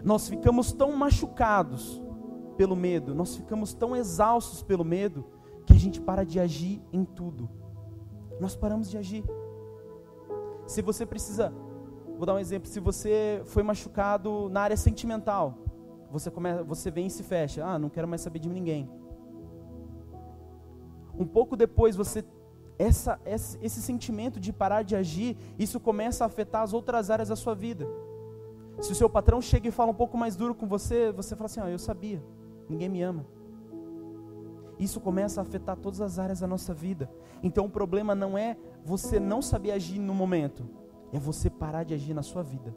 Nós 0.05 0.28
ficamos 0.28 0.73
tão 0.73 0.93
machucados 0.93 2.02
pelo 2.57 2.76
medo, 2.76 3.14
nós 3.14 3.37
ficamos 3.37 3.75
tão 3.75 3.95
exaustos 3.95 4.62
pelo 4.62 4.85
medo, 4.85 5.25
que 5.64 5.73
a 5.73 5.78
gente 5.78 6.00
para 6.00 6.25
de 6.25 6.38
agir 6.38 6.83
em 6.93 7.05
tudo. 7.05 7.49
Nós 8.40 8.57
paramos 8.57 8.90
de 8.90 8.99
agir. 8.99 9.25
Se 10.66 10.83
você 10.83 11.07
precisa, 11.07 11.52
vou 12.16 12.26
dar 12.26 12.35
um 12.35 12.38
exemplo, 12.38 12.69
se 12.69 12.81
você 12.81 13.43
foi 13.47 13.62
machucado 13.62 14.49
na 14.50 14.61
área 14.62 14.76
sentimental, 14.76 15.55
você, 16.11 16.31
começa, 16.31 16.62
você 16.62 16.90
vem 16.90 17.07
e 17.07 17.11
se 17.11 17.23
fecha. 17.23 17.64
Ah, 17.64 17.78
não 17.78 17.88
quero 17.88 18.09
mais 18.09 18.21
saber 18.21 18.38
de 18.38 18.49
ninguém. 18.49 18.90
Um 21.19 21.26
pouco 21.26 21.57
depois, 21.57 21.97
você 21.97 22.25
essa, 22.78 23.19
esse, 23.25 23.59
esse 23.62 23.81
sentimento 23.81 24.38
de 24.38 24.52
parar 24.52 24.83
de 24.83 24.95
agir, 24.95 25.37
isso 25.59 25.81
começa 25.81 26.25
a 26.25 26.26
afetar 26.26 26.62
as 26.62 26.73
outras 26.73 27.11
áreas 27.11 27.28
da 27.28 27.37
sua 27.37 27.55
vida. 27.55 27.87
Se 28.81 28.93
o 28.93 28.95
seu 28.95 29.09
patrão 29.09 29.40
chega 29.40 29.69
e 29.69 29.71
fala 29.71 29.90
um 29.90 29.95
pouco 29.95 30.19
mais 30.19 30.37
duro 30.37 30.55
com 30.55 30.66
você, 30.66 31.11
você 31.11 31.35
fala 31.35 31.47
assim: 31.47 31.61
Ah, 31.61 31.71
eu 31.71 31.78
sabia, 31.78 32.23
ninguém 32.69 32.88
me 32.88 33.02
ama. 33.02 33.26
Isso 34.78 35.00
começa 35.00 35.40
a 35.40 35.42
afetar 35.42 35.76
todas 35.76 36.00
as 36.00 36.18
áreas 36.18 36.40
da 36.40 36.47
nossa 36.47 36.75
vida. 36.75 37.11
Então 37.42 37.66
o 37.66 37.71
problema 37.71 38.14
não 38.14 38.37
é 38.37 38.56
você 38.85 39.18
não 39.18 39.40
saber 39.40 39.71
agir 39.71 39.99
no 39.99 40.14
momento, 40.14 40.68
é 41.12 41.18
você 41.18 41.49
parar 41.49 41.85
de 41.85 41.95
agir 41.95 42.12
na 42.12 42.23
sua 42.23 42.42
vida. 42.42 42.75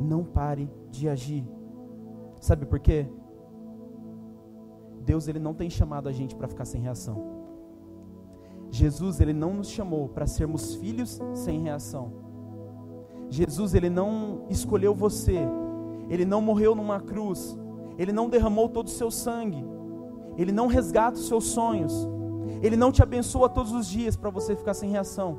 Não 0.00 0.24
pare 0.24 0.70
de 0.90 1.08
agir. 1.08 1.44
Sabe 2.40 2.64
por 2.64 2.78
quê? 2.78 3.06
Deus 5.04 5.26
ele 5.26 5.38
não 5.38 5.54
tem 5.54 5.68
chamado 5.68 6.08
a 6.08 6.12
gente 6.12 6.36
para 6.36 6.48
ficar 6.48 6.64
sem 6.64 6.80
reação. 6.80 7.38
Jesus 8.70 9.20
ele 9.20 9.32
não 9.32 9.54
nos 9.54 9.68
chamou 9.68 10.08
para 10.08 10.26
sermos 10.26 10.74
filhos 10.76 11.18
sem 11.34 11.60
reação. 11.62 12.12
Jesus 13.30 13.74
ele 13.74 13.90
não 13.90 14.46
escolheu 14.48 14.94
você. 14.94 15.38
Ele 16.08 16.24
não 16.24 16.40
morreu 16.40 16.74
numa 16.74 17.00
cruz. 17.00 17.58
Ele 17.98 18.12
não 18.12 18.28
derramou 18.28 18.68
todo 18.68 18.86
o 18.86 18.90
seu 18.90 19.10
sangue. 19.10 19.64
Ele 20.38 20.52
não 20.52 20.68
resgata 20.68 21.18
os 21.18 21.26
seus 21.26 21.44
sonhos. 21.46 21.92
Ele 22.62 22.76
não 22.76 22.92
te 22.92 23.02
abençoa 23.02 23.48
todos 23.48 23.72
os 23.72 23.88
dias 23.88 24.16
para 24.16 24.30
você 24.30 24.54
ficar 24.54 24.72
sem 24.72 24.88
reação. 24.88 25.36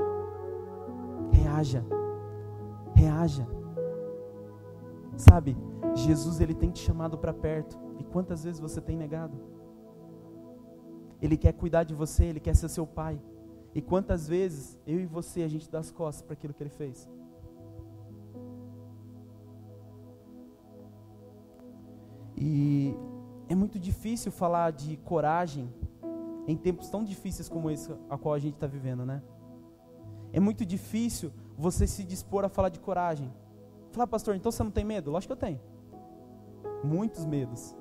Reaja. 1.31 1.85
Reaja. 2.93 3.47
Sabe? 5.15 5.57
Jesus 5.95 6.41
ele 6.41 6.53
tem 6.53 6.69
te 6.69 6.79
chamado 6.79 7.17
para 7.17 7.33
perto. 7.33 7.79
E 7.97 8.03
quantas 8.03 8.43
vezes 8.43 8.59
você 8.59 8.81
tem 8.81 8.97
negado? 8.97 9.37
Ele 11.21 11.37
quer 11.37 11.53
cuidar 11.53 11.83
de 11.83 11.93
você, 11.93 12.25
ele 12.25 12.39
quer 12.39 12.55
ser 12.55 12.69
seu 12.69 12.85
pai. 12.85 13.19
E 13.73 13.81
quantas 13.81 14.27
vezes 14.27 14.77
eu 14.85 14.99
e 14.99 15.05
você 15.05 15.43
a 15.43 15.47
gente 15.47 15.69
dá 15.69 15.79
as 15.79 15.91
costas 15.91 16.21
para 16.21 16.33
aquilo 16.33 16.53
que 16.53 16.63
ele 16.63 16.69
fez? 16.69 17.09
E 22.35 22.95
é 23.49 23.55
muito 23.55 23.77
difícil 23.79 24.31
falar 24.31 24.71
de 24.71 24.95
coragem 24.97 25.73
em 26.47 26.55
tempos 26.55 26.89
tão 26.89 27.03
difíceis 27.03 27.49
como 27.49 27.69
esse 27.69 27.91
a 28.09 28.17
qual 28.17 28.33
a 28.33 28.39
gente 28.39 28.53
está 28.53 28.67
vivendo, 28.67 29.05
né? 29.05 29.21
É 30.31 30.39
muito 30.39 30.65
difícil 30.65 31.31
você 31.57 31.85
se 31.87 32.03
dispor 32.03 32.45
a 32.45 32.49
falar 32.49 32.69
de 32.69 32.79
coragem. 32.79 33.33
Falar, 33.91 34.07
pastor, 34.07 34.35
então 34.35 34.51
você 34.51 34.63
não 34.63 34.71
tem 34.71 34.85
medo? 34.85 35.11
Lógico 35.11 35.35
que 35.35 35.43
eu 35.43 35.49
tenho 35.49 35.59
muitos 36.83 37.25
medos. 37.25 37.75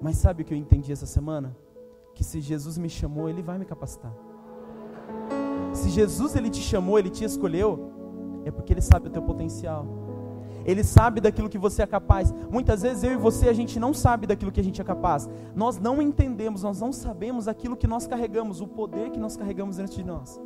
Mas 0.00 0.16
sabe 0.16 0.42
o 0.42 0.44
que 0.44 0.54
eu 0.54 0.58
entendi 0.58 0.92
essa 0.92 1.06
semana? 1.06 1.56
Que 2.14 2.24
se 2.24 2.40
Jesus 2.40 2.78
me 2.78 2.88
chamou, 2.88 3.28
Ele 3.28 3.42
vai 3.42 3.58
me 3.58 3.64
capacitar. 3.64 4.14
Se 5.72 5.88
Jesus 5.90 6.36
Ele 6.36 6.50
te 6.50 6.60
chamou, 6.60 6.98
Ele 6.98 7.10
te 7.10 7.24
escolheu, 7.24 7.90
é 8.44 8.50
porque 8.50 8.72
Ele 8.72 8.80
sabe 8.80 9.08
o 9.08 9.10
teu 9.10 9.22
potencial. 9.22 9.86
Ele 10.64 10.84
sabe 10.84 11.20
daquilo 11.20 11.48
que 11.48 11.58
você 11.58 11.82
é 11.82 11.86
capaz. 11.86 12.32
Muitas 12.50 12.82
vezes 12.82 13.02
eu 13.02 13.12
e 13.12 13.16
você 13.16 13.48
a 13.48 13.52
gente 13.52 13.80
não 13.80 13.94
sabe 13.94 14.26
daquilo 14.26 14.52
que 14.52 14.60
a 14.60 14.64
gente 14.64 14.80
é 14.80 14.84
capaz. 14.84 15.28
Nós 15.54 15.78
não 15.78 16.00
entendemos, 16.02 16.62
nós 16.62 16.80
não 16.80 16.92
sabemos 16.92 17.48
aquilo 17.48 17.76
que 17.76 17.86
nós 17.86 18.06
carregamos, 18.06 18.60
o 18.60 18.66
poder 18.66 19.10
que 19.10 19.18
nós 19.18 19.36
carregamos 19.36 19.76
dentro 19.76 19.96
de 19.96 20.04
nós. 20.04 20.40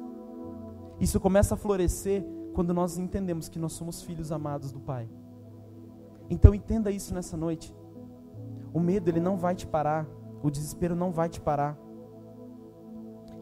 Isso 1.00 1.18
começa 1.18 1.54
a 1.54 1.56
florescer 1.56 2.24
quando 2.52 2.72
nós 2.72 2.98
entendemos 2.98 3.48
que 3.48 3.58
nós 3.58 3.72
somos 3.72 4.02
filhos 4.02 4.30
amados 4.30 4.70
do 4.70 4.80
Pai. 4.80 5.08
Então 6.30 6.54
entenda 6.54 6.90
isso 6.90 7.12
nessa 7.12 7.36
noite. 7.36 7.74
O 8.72 8.80
medo 8.80 9.08
ele 9.08 9.20
não 9.20 9.36
vai 9.36 9.54
te 9.54 9.66
parar, 9.66 10.06
o 10.42 10.50
desespero 10.50 10.94
não 10.94 11.10
vai 11.10 11.28
te 11.28 11.40
parar. 11.40 11.76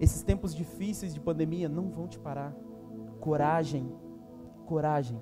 Esses 0.01 0.23
tempos 0.23 0.55
difíceis 0.55 1.15
de 1.15 1.21
pandemia 1.21 1.69
não 1.69 1.91
vão 1.91 2.09
te 2.09 2.19
parar. 2.19 2.55
Coragem, 3.21 3.93
coragem. 4.67 5.21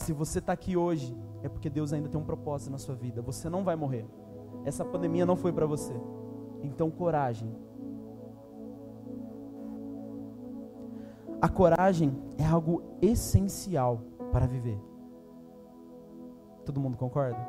Se 0.00 0.14
você 0.14 0.38
está 0.38 0.54
aqui 0.54 0.78
hoje, 0.78 1.14
é 1.42 1.48
porque 1.48 1.68
Deus 1.68 1.92
ainda 1.92 2.08
tem 2.08 2.18
um 2.18 2.24
propósito 2.24 2.70
na 2.70 2.78
sua 2.78 2.94
vida. 2.94 3.20
Você 3.20 3.50
não 3.50 3.62
vai 3.62 3.76
morrer. 3.76 4.06
Essa 4.64 4.82
pandemia 4.82 5.26
não 5.26 5.36
foi 5.36 5.52
para 5.52 5.66
você. 5.66 5.92
Então, 6.62 6.90
coragem. 6.90 7.54
A 11.40 11.48
coragem 11.50 12.18
é 12.38 12.46
algo 12.46 12.82
essencial 13.02 14.00
para 14.32 14.46
viver. 14.46 14.80
Todo 16.64 16.80
mundo 16.80 16.96
concorda? 16.96 17.46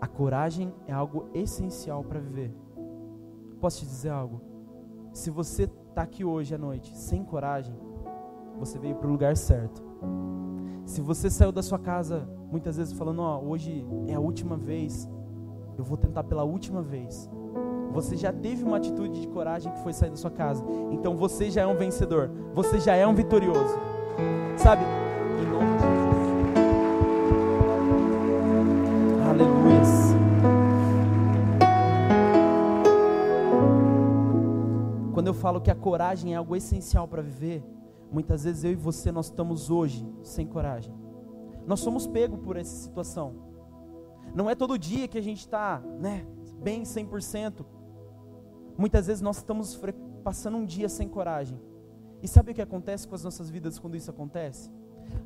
A 0.00 0.06
coragem 0.06 0.72
é 0.86 0.92
algo 0.94 1.28
essencial 1.34 2.02
para 2.02 2.20
viver. 2.20 2.54
Posso 3.60 3.80
te 3.80 3.86
dizer 3.86 4.10
algo? 4.10 4.40
Se 5.12 5.30
você 5.30 5.64
está 5.64 6.02
aqui 6.02 6.24
hoje 6.24 6.54
à 6.54 6.58
noite 6.58 6.96
sem 6.96 7.22
coragem, 7.22 7.78
você 8.58 8.78
veio 8.78 8.96
para 8.96 9.08
o 9.08 9.12
lugar 9.12 9.36
certo. 9.36 9.87
Se 10.84 11.00
você 11.00 11.30
saiu 11.30 11.52
da 11.52 11.62
sua 11.62 11.78
casa 11.78 12.28
muitas 12.50 12.76
vezes 12.76 12.92
falando, 12.92 13.20
ó, 13.20 13.40
hoje 13.40 13.86
é 14.06 14.14
a 14.14 14.20
última 14.20 14.56
vez, 14.56 15.08
eu 15.76 15.84
vou 15.84 15.96
tentar 15.96 16.24
pela 16.24 16.44
última 16.44 16.82
vez. 16.82 17.28
Você 17.92 18.16
já 18.16 18.32
teve 18.32 18.64
uma 18.64 18.76
atitude 18.76 19.20
de 19.20 19.28
coragem 19.28 19.72
que 19.72 19.82
foi 19.82 19.92
sair 19.92 20.10
da 20.10 20.16
sua 20.16 20.30
casa. 20.30 20.64
Então 20.90 21.16
você 21.16 21.50
já 21.50 21.62
é 21.62 21.66
um 21.66 21.76
vencedor. 21.76 22.30
Você 22.54 22.80
já 22.80 22.94
é 22.94 23.06
um 23.06 23.14
vitorioso. 23.14 23.78
Sabe? 24.56 24.82
Em 25.40 25.46
nome 25.46 25.76
de 25.76 25.82
Jesus. 25.82 26.08
Aleluia. 29.28 29.68
Quando 35.12 35.26
eu 35.26 35.34
falo 35.34 35.60
que 35.60 35.70
a 35.70 35.74
coragem 35.74 36.34
é 36.34 36.36
algo 36.36 36.54
essencial 36.54 37.08
para 37.08 37.20
viver, 37.20 37.64
muitas 38.10 38.44
vezes 38.44 38.64
eu 38.64 38.72
e 38.72 38.76
você 38.76 39.12
nós 39.12 39.26
estamos 39.26 39.70
hoje 39.70 40.06
sem 40.22 40.46
coragem. 40.46 40.94
Nós 41.66 41.80
somos 41.80 42.06
pegos 42.06 42.40
por 42.40 42.56
essa 42.56 42.74
situação. 42.74 43.34
Não 44.34 44.48
é 44.48 44.54
todo 44.54 44.78
dia 44.78 45.08
que 45.08 45.18
a 45.18 45.22
gente 45.22 45.40
está, 45.40 45.80
né, 46.00 46.26
bem 46.62 46.82
100%. 46.82 47.64
Muitas 48.76 49.06
vezes 49.06 49.22
nós 49.22 49.38
estamos 49.38 49.78
passando 50.22 50.56
um 50.56 50.64
dia 50.64 50.88
sem 50.88 51.08
coragem. 51.08 51.60
E 52.22 52.28
sabe 52.28 52.52
o 52.52 52.54
que 52.54 52.62
acontece 52.62 53.06
com 53.06 53.14
as 53.14 53.24
nossas 53.24 53.50
vidas 53.50 53.78
quando 53.78 53.96
isso 53.96 54.10
acontece? 54.10 54.70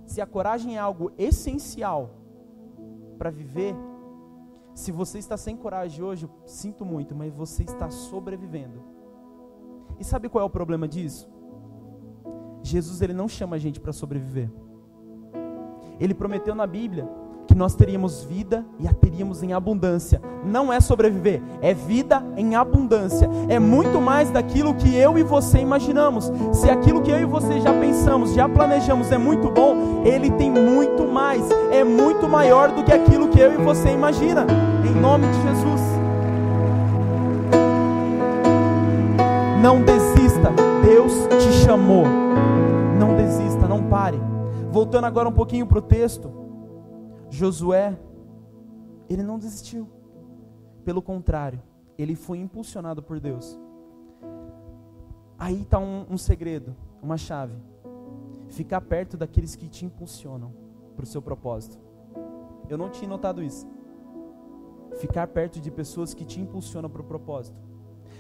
Se 0.06 0.20
a 0.20 0.26
coragem 0.26 0.76
é 0.76 0.78
algo 0.78 1.12
essencial 1.16 2.10
para 3.18 3.30
viver, 3.30 3.74
se 4.74 4.90
você 4.90 5.18
está 5.18 5.36
sem 5.36 5.56
coragem 5.56 6.02
hoje, 6.02 6.28
sinto 6.44 6.84
muito, 6.84 7.14
mas 7.14 7.32
você 7.32 7.62
está 7.62 7.90
sobrevivendo. 7.90 8.82
E 9.98 10.04
sabe 10.04 10.28
qual 10.28 10.42
é 10.42 10.46
o 10.46 10.50
problema 10.50 10.88
disso? 10.88 11.30
Jesus 12.62 13.02
ele 13.02 13.12
não 13.12 13.28
chama 13.28 13.56
a 13.56 13.58
gente 13.58 13.80
para 13.80 13.92
sobreviver. 13.92 14.50
Ele 16.00 16.14
prometeu 16.14 16.54
na 16.54 16.66
Bíblia 16.66 17.08
que 17.46 17.54
nós 17.54 17.74
teríamos 17.74 18.24
vida 18.24 18.64
e 18.78 18.88
a 18.88 18.92
teríamos 19.22 19.42
em 19.42 19.52
abundância. 19.52 20.20
Não 20.44 20.72
é 20.72 20.80
sobreviver, 20.80 21.40
é 21.60 21.72
vida 21.72 22.22
em 22.36 22.56
abundância. 22.56 23.28
É 23.48 23.58
muito 23.58 24.00
mais 24.00 24.30
daquilo 24.30 24.74
que 24.74 24.94
eu 24.96 25.16
e 25.16 25.22
você 25.22 25.58
imaginamos. 25.58 26.32
Se 26.52 26.68
aquilo 26.68 27.02
que 27.02 27.10
eu 27.10 27.20
e 27.20 27.24
você 27.24 27.60
já 27.60 27.72
pensamos, 27.72 28.34
já 28.34 28.48
planejamos 28.48 29.12
é 29.12 29.18
muito 29.18 29.48
bom, 29.50 30.02
ele 30.04 30.30
tem 30.30 30.50
muito 30.50 31.06
mais, 31.06 31.42
é 31.70 31.84
muito 31.84 32.28
maior 32.28 32.72
do 32.72 32.82
que 32.82 32.92
aquilo 32.92 33.28
que 33.28 33.38
eu 33.38 33.54
e 33.54 33.56
você 33.62 33.90
imagina. 33.90 34.46
Em 34.84 35.00
nome 35.00 35.26
de 35.28 35.42
Jesus. 35.42 35.80
Não 39.62 39.80
desista, 39.82 40.50
Deus 40.84 41.12
te 41.38 41.64
chamou. 41.64 42.04
Não 43.02 43.16
desista, 43.16 43.66
não 43.66 43.88
pare. 43.88 44.16
Voltando 44.70 45.06
agora 45.06 45.28
um 45.28 45.32
pouquinho 45.32 45.66
para 45.66 45.80
o 45.80 45.82
texto. 45.82 46.30
Josué, 47.28 47.98
ele 49.08 49.24
não 49.24 49.40
desistiu. 49.40 49.88
Pelo 50.84 51.02
contrário, 51.02 51.60
ele 51.98 52.14
foi 52.14 52.38
impulsionado 52.38 53.02
por 53.02 53.18
Deus. 53.18 53.58
Aí 55.36 55.62
está 55.62 55.80
um, 55.80 56.06
um 56.08 56.16
segredo, 56.16 56.76
uma 57.02 57.16
chave. 57.16 57.56
Ficar 58.46 58.80
perto 58.80 59.16
daqueles 59.16 59.56
que 59.56 59.66
te 59.68 59.84
impulsionam 59.84 60.52
para 60.94 61.02
o 61.02 61.06
seu 61.06 61.20
propósito. 61.20 61.80
Eu 62.68 62.78
não 62.78 62.88
tinha 62.88 63.08
notado 63.08 63.42
isso. 63.42 63.66
Ficar 64.98 65.26
perto 65.26 65.60
de 65.60 65.72
pessoas 65.72 66.14
que 66.14 66.24
te 66.24 66.40
impulsionam 66.40 66.88
para 66.88 67.02
o 67.02 67.04
propósito. 67.04 67.58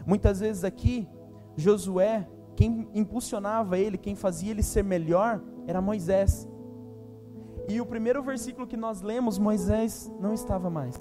Muitas 0.04 0.40
vezes 0.40 0.64
aqui, 0.64 1.06
Josué, 1.56 2.26
quem 2.54 2.88
impulsionava 2.94 3.78
ele, 3.78 3.96
quem 3.96 4.14
fazia 4.14 4.50
ele 4.50 4.62
ser 4.62 4.84
melhor, 4.84 5.40
era 5.66 5.80
Moisés. 5.80 6.48
E 7.68 7.80
o 7.80 7.86
primeiro 7.86 8.22
versículo 8.22 8.66
que 8.66 8.76
nós 8.76 9.00
lemos, 9.00 9.38
Moisés 9.38 10.12
não 10.20 10.34
estava 10.34 10.68
mais. 10.68 11.00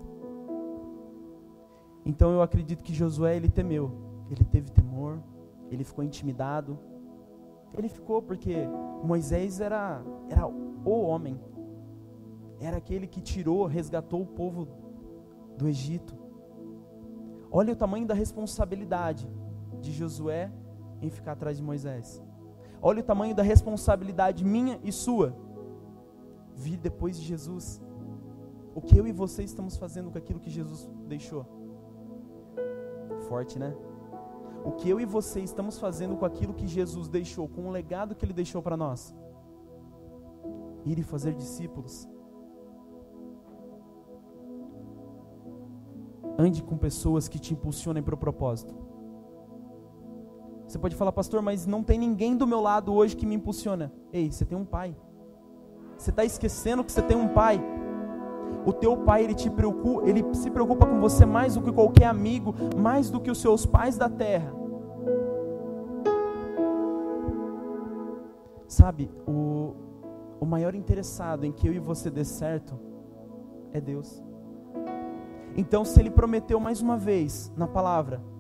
Então 2.06 2.32
eu 2.32 2.42
acredito 2.42 2.84
que 2.84 2.94
Josué 2.94 3.36
ele 3.36 3.50
temeu, 3.50 3.92
ele 4.30 4.44
teve 4.44 4.72
temor, 4.72 5.20
ele 5.70 5.84
ficou 5.84 6.04
intimidado. 6.04 6.80
Ele 7.78 7.88
ficou 7.88 8.22
porque 8.22 8.56
Moisés 9.04 9.62
era 9.62 10.04
era 10.30 10.46
o 10.46 11.02
homem. 11.02 11.40
Era 12.60 12.78
aquele 12.78 13.08
que 13.08 13.22
tirou, 13.22 13.66
resgatou 13.66 14.22
o 14.22 14.26
povo 14.26 14.68
do 15.58 15.68
Egito. 15.68 16.16
Olha 17.50 17.74
o 17.74 17.76
tamanho 17.76 18.06
da 18.06 18.14
responsabilidade 18.14 19.28
de 19.80 19.92
Josué 19.92 20.52
em 21.02 21.10
ficar 21.10 21.34
atrás 21.34 21.58
de 21.58 21.64
Moisés. 21.64 22.22
Olha 22.82 23.02
o 23.02 23.04
tamanho 23.04 23.36
da 23.36 23.44
responsabilidade 23.44 24.44
minha 24.44 24.80
e 24.84 24.92
sua 24.92 25.36
vir 26.56 26.78
depois 26.78 27.20
de 27.20 27.26
Jesus. 27.26 27.82
O 28.74 28.82
que 28.82 28.98
eu 28.98 29.08
e 29.08 29.12
você 29.12 29.44
estamos 29.44 29.78
fazendo 29.78 30.12
com 30.12 30.18
aquilo 30.18 30.40
que 30.40 30.50
Jesus 30.50 30.90
deixou? 31.08 31.46
Forte, 33.28 33.60
né? 33.60 33.76
O 34.64 34.72
que 34.72 34.90
eu 34.90 35.00
e 35.00 35.06
você 35.06 35.40
estamos 35.42 35.80
fazendo 35.80 36.16
com 36.16 36.26
aquilo 36.26 36.54
que 36.54 36.68
Jesus 36.68 37.08
deixou, 37.08 37.48
com 37.48 37.68
o 37.68 37.72
legado 37.72 38.16
que 38.16 38.24
ele 38.24 38.34
deixou 38.34 38.62
para 38.62 38.78
nós? 38.78 39.16
Ir 40.86 41.00
e 41.00 41.04
fazer 41.04 41.34
discípulos. 41.34 42.08
Ande 46.38 46.64
com 46.64 46.78
pessoas 46.78 47.28
que 47.28 47.40
te 47.40 47.54
impulsionem 47.54 48.02
para 48.02 48.16
o 48.16 48.18
propósito. 48.18 48.91
Você 50.72 50.80
pode 50.80 50.96
falar, 50.96 51.12
pastor, 51.12 51.42
mas 51.42 51.68
não 51.68 51.84
tem 51.84 52.00
ninguém 52.00 52.38
do 52.38 52.48
meu 52.48 52.62
lado 52.62 52.94
hoje 52.94 53.14
que 53.14 53.26
me 53.26 53.36
impulsiona. 53.36 53.92
Ei, 54.14 54.32
você 54.32 54.46
tem 54.46 54.58
um 54.58 54.64
pai. 54.64 54.96
Você 55.98 56.12
está 56.12 56.24
esquecendo 56.24 56.82
que 56.82 56.94
você 56.94 57.02
tem 57.02 57.18
um 57.18 57.28
pai. 57.28 57.62
O 58.66 58.72
teu 58.72 58.96
pai 58.96 59.26
ele 59.26 59.36
te 59.36 59.50
preocupa, 59.50 60.08
ele 60.08 60.24
se 60.34 60.50
preocupa 60.50 60.86
com 60.86 61.02
você 61.02 61.26
mais 61.26 61.56
do 61.56 61.62
que 61.62 61.74
qualquer 61.74 62.06
amigo, 62.06 62.56
mais 62.78 63.10
do 63.10 63.20
que 63.20 63.30
os 63.30 63.42
seus 63.42 63.66
pais 63.66 63.98
da 63.98 64.08
terra. 64.08 64.54
Sabe, 68.66 69.12
o, 69.28 69.76
o 70.40 70.46
maior 70.46 70.74
interessado 70.74 71.46
em 71.46 71.52
que 71.52 71.68
eu 71.68 71.74
e 71.74 71.80
você 71.80 72.10
dê 72.10 72.24
certo 72.24 72.80
é 73.74 73.82
Deus. 73.82 74.24
Então, 75.58 75.84
se 75.84 76.00
Ele 76.00 76.10
prometeu 76.10 76.62
mais 76.62 76.80
uma 76.82 76.96
vez 76.96 77.52
na 77.58 77.68
palavra 77.68 78.32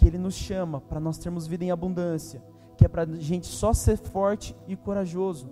que 0.00 0.06
Ele 0.06 0.16
nos 0.16 0.34
chama 0.34 0.80
para 0.80 0.98
nós 0.98 1.18
termos 1.18 1.46
vida 1.46 1.62
em 1.62 1.70
abundância, 1.70 2.42
que 2.74 2.86
é 2.86 2.88
para 2.88 3.02
a 3.02 3.06
gente 3.16 3.46
só 3.46 3.74
ser 3.74 3.98
forte 3.98 4.56
e 4.66 4.74
corajoso, 4.74 5.46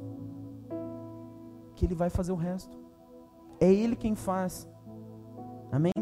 que 1.77 1.85
Ele 1.85 1.95
vai 1.95 2.09
fazer 2.09 2.33
o 2.33 2.35
resto. 2.35 2.79
É 3.61 3.71
Ele 3.71 3.95
quem 3.95 4.15
faz. 4.15 4.67
Amém? 5.71 5.93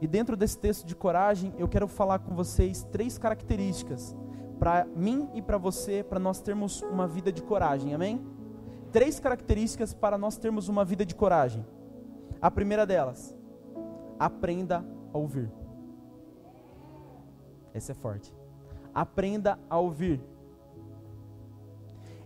E 0.00 0.08
dentro 0.08 0.36
desse 0.36 0.58
texto 0.58 0.84
de 0.84 0.96
coragem, 0.96 1.54
eu 1.56 1.68
quero 1.68 1.86
falar 1.86 2.18
com 2.18 2.34
vocês 2.34 2.82
três 2.90 3.16
características 3.16 4.16
para 4.58 4.84
mim 4.96 5.30
e 5.34 5.40
para 5.40 5.56
você, 5.56 6.02
para 6.02 6.18
nós 6.18 6.40
termos 6.40 6.82
uma 6.82 7.06
vida 7.06 7.30
de 7.30 7.44
coragem. 7.44 7.94
Amém? 7.94 8.26
Três 8.90 9.20
características 9.20 9.94
para 9.94 10.18
nós 10.18 10.36
termos 10.36 10.68
uma 10.68 10.84
vida 10.84 11.06
de 11.06 11.14
coragem. 11.14 11.64
A 12.40 12.50
primeira 12.50 12.84
delas, 12.84 13.36
aprenda 14.18 14.84
a 15.14 15.16
ouvir. 15.16 15.61
Essa 17.74 17.92
é 17.92 17.94
forte. 17.94 18.34
Aprenda 18.94 19.58
a 19.68 19.78
ouvir 19.78 20.20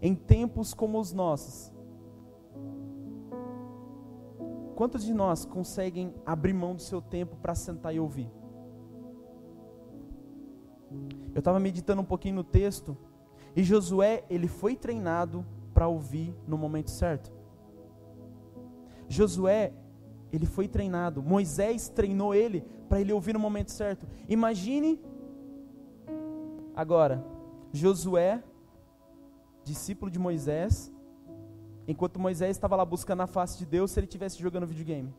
em 0.03 0.15
tempos 0.15 0.75
como 0.75 0.99
os 0.99 1.13
nossos. 1.13 1.73
Quantos 4.75 5.05
de 5.05 5.15
nós 5.15 5.45
conseguem 5.45 6.15
abrir 6.25 6.53
mão 6.53 6.75
do 6.75 6.83
seu 6.83 7.01
tempo 7.01 7.37
para 7.37 7.55
sentar 7.55 7.95
e 7.95 8.01
ouvir? 8.01 8.31
Eu 11.35 11.39
estava 11.39 11.59
meditando 11.59 12.03
um 12.03 12.05
pouquinho 12.05 12.37
no 12.37 12.45
texto 12.45 12.97
e 13.55 13.63
Josué, 13.63 14.25
ele 14.29 14.49
foi 14.49 14.77
treinado 14.77 15.47
para 15.73 15.89
ouvir 15.89 16.35
no 16.47 16.59
momento 16.59 16.91
certo. 16.91 17.33
Josué, 19.09 19.73
ele 20.31 20.45
foi 20.45 20.69
treinado. 20.69 21.23
Moisés 21.23 21.89
treinou 21.89 22.35
ele 22.35 22.63
para 22.89 23.01
ele 23.01 23.13
ouvir 23.13 23.33
no 23.33 23.41
momento 23.41 23.71
certo. 23.71 24.07
Imagine 24.29 25.01
agora, 26.77 27.25
Josué 27.73 28.43
discípulo 29.67 30.09
de 30.09 30.19
Moisés, 30.19 30.93
enquanto 31.89 32.21
Moisés 32.21 32.53
estava 32.53 32.77
lá 32.77 32.85
buscando 32.85 33.23
a 33.23 33.27
face 33.27 33.59
de 33.59 33.67
Deus, 33.67 33.91
se 33.91 33.99
ele 33.99 34.07
estivesse 34.07 34.41
jogando 34.41 34.67
videogame. 34.67 35.13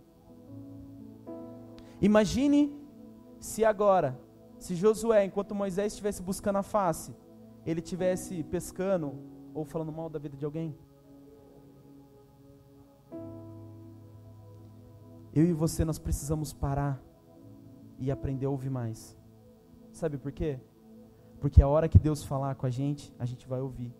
Imagine 2.01 2.73
se 3.39 3.65
agora, 3.65 4.17
se 4.57 4.73
Josué, 4.73 5.25
enquanto 5.25 5.53
Moisés 5.53 5.91
estivesse 5.91 6.23
buscando 6.23 6.59
a 6.59 6.63
face, 6.63 7.13
ele 7.65 7.81
estivesse 7.81 8.41
pescando 8.43 9.13
ou 9.53 9.65
falando 9.65 9.91
mal 9.91 10.09
da 10.09 10.17
vida 10.17 10.37
de 10.37 10.45
alguém. 10.45 10.73
Eu 15.33 15.45
e 15.45 15.51
você, 15.51 15.83
nós 15.83 15.99
precisamos 15.99 16.53
parar 16.53 17.03
e 17.99 18.09
aprender 18.09 18.45
a 18.45 18.49
ouvir 18.49 18.69
mais. 18.69 19.15
Sabe 19.91 20.17
por 20.17 20.31
quê? 20.31 20.59
Porque 21.39 21.61
a 21.61 21.67
hora 21.67 21.87
que 21.87 21.99
Deus 21.99 22.23
falar 22.23 22.55
com 22.55 22.65
a 22.65 22.69
gente, 22.69 23.13
a 23.19 23.25
gente 23.25 23.47
vai 23.47 23.61
ouvir. 23.61 23.93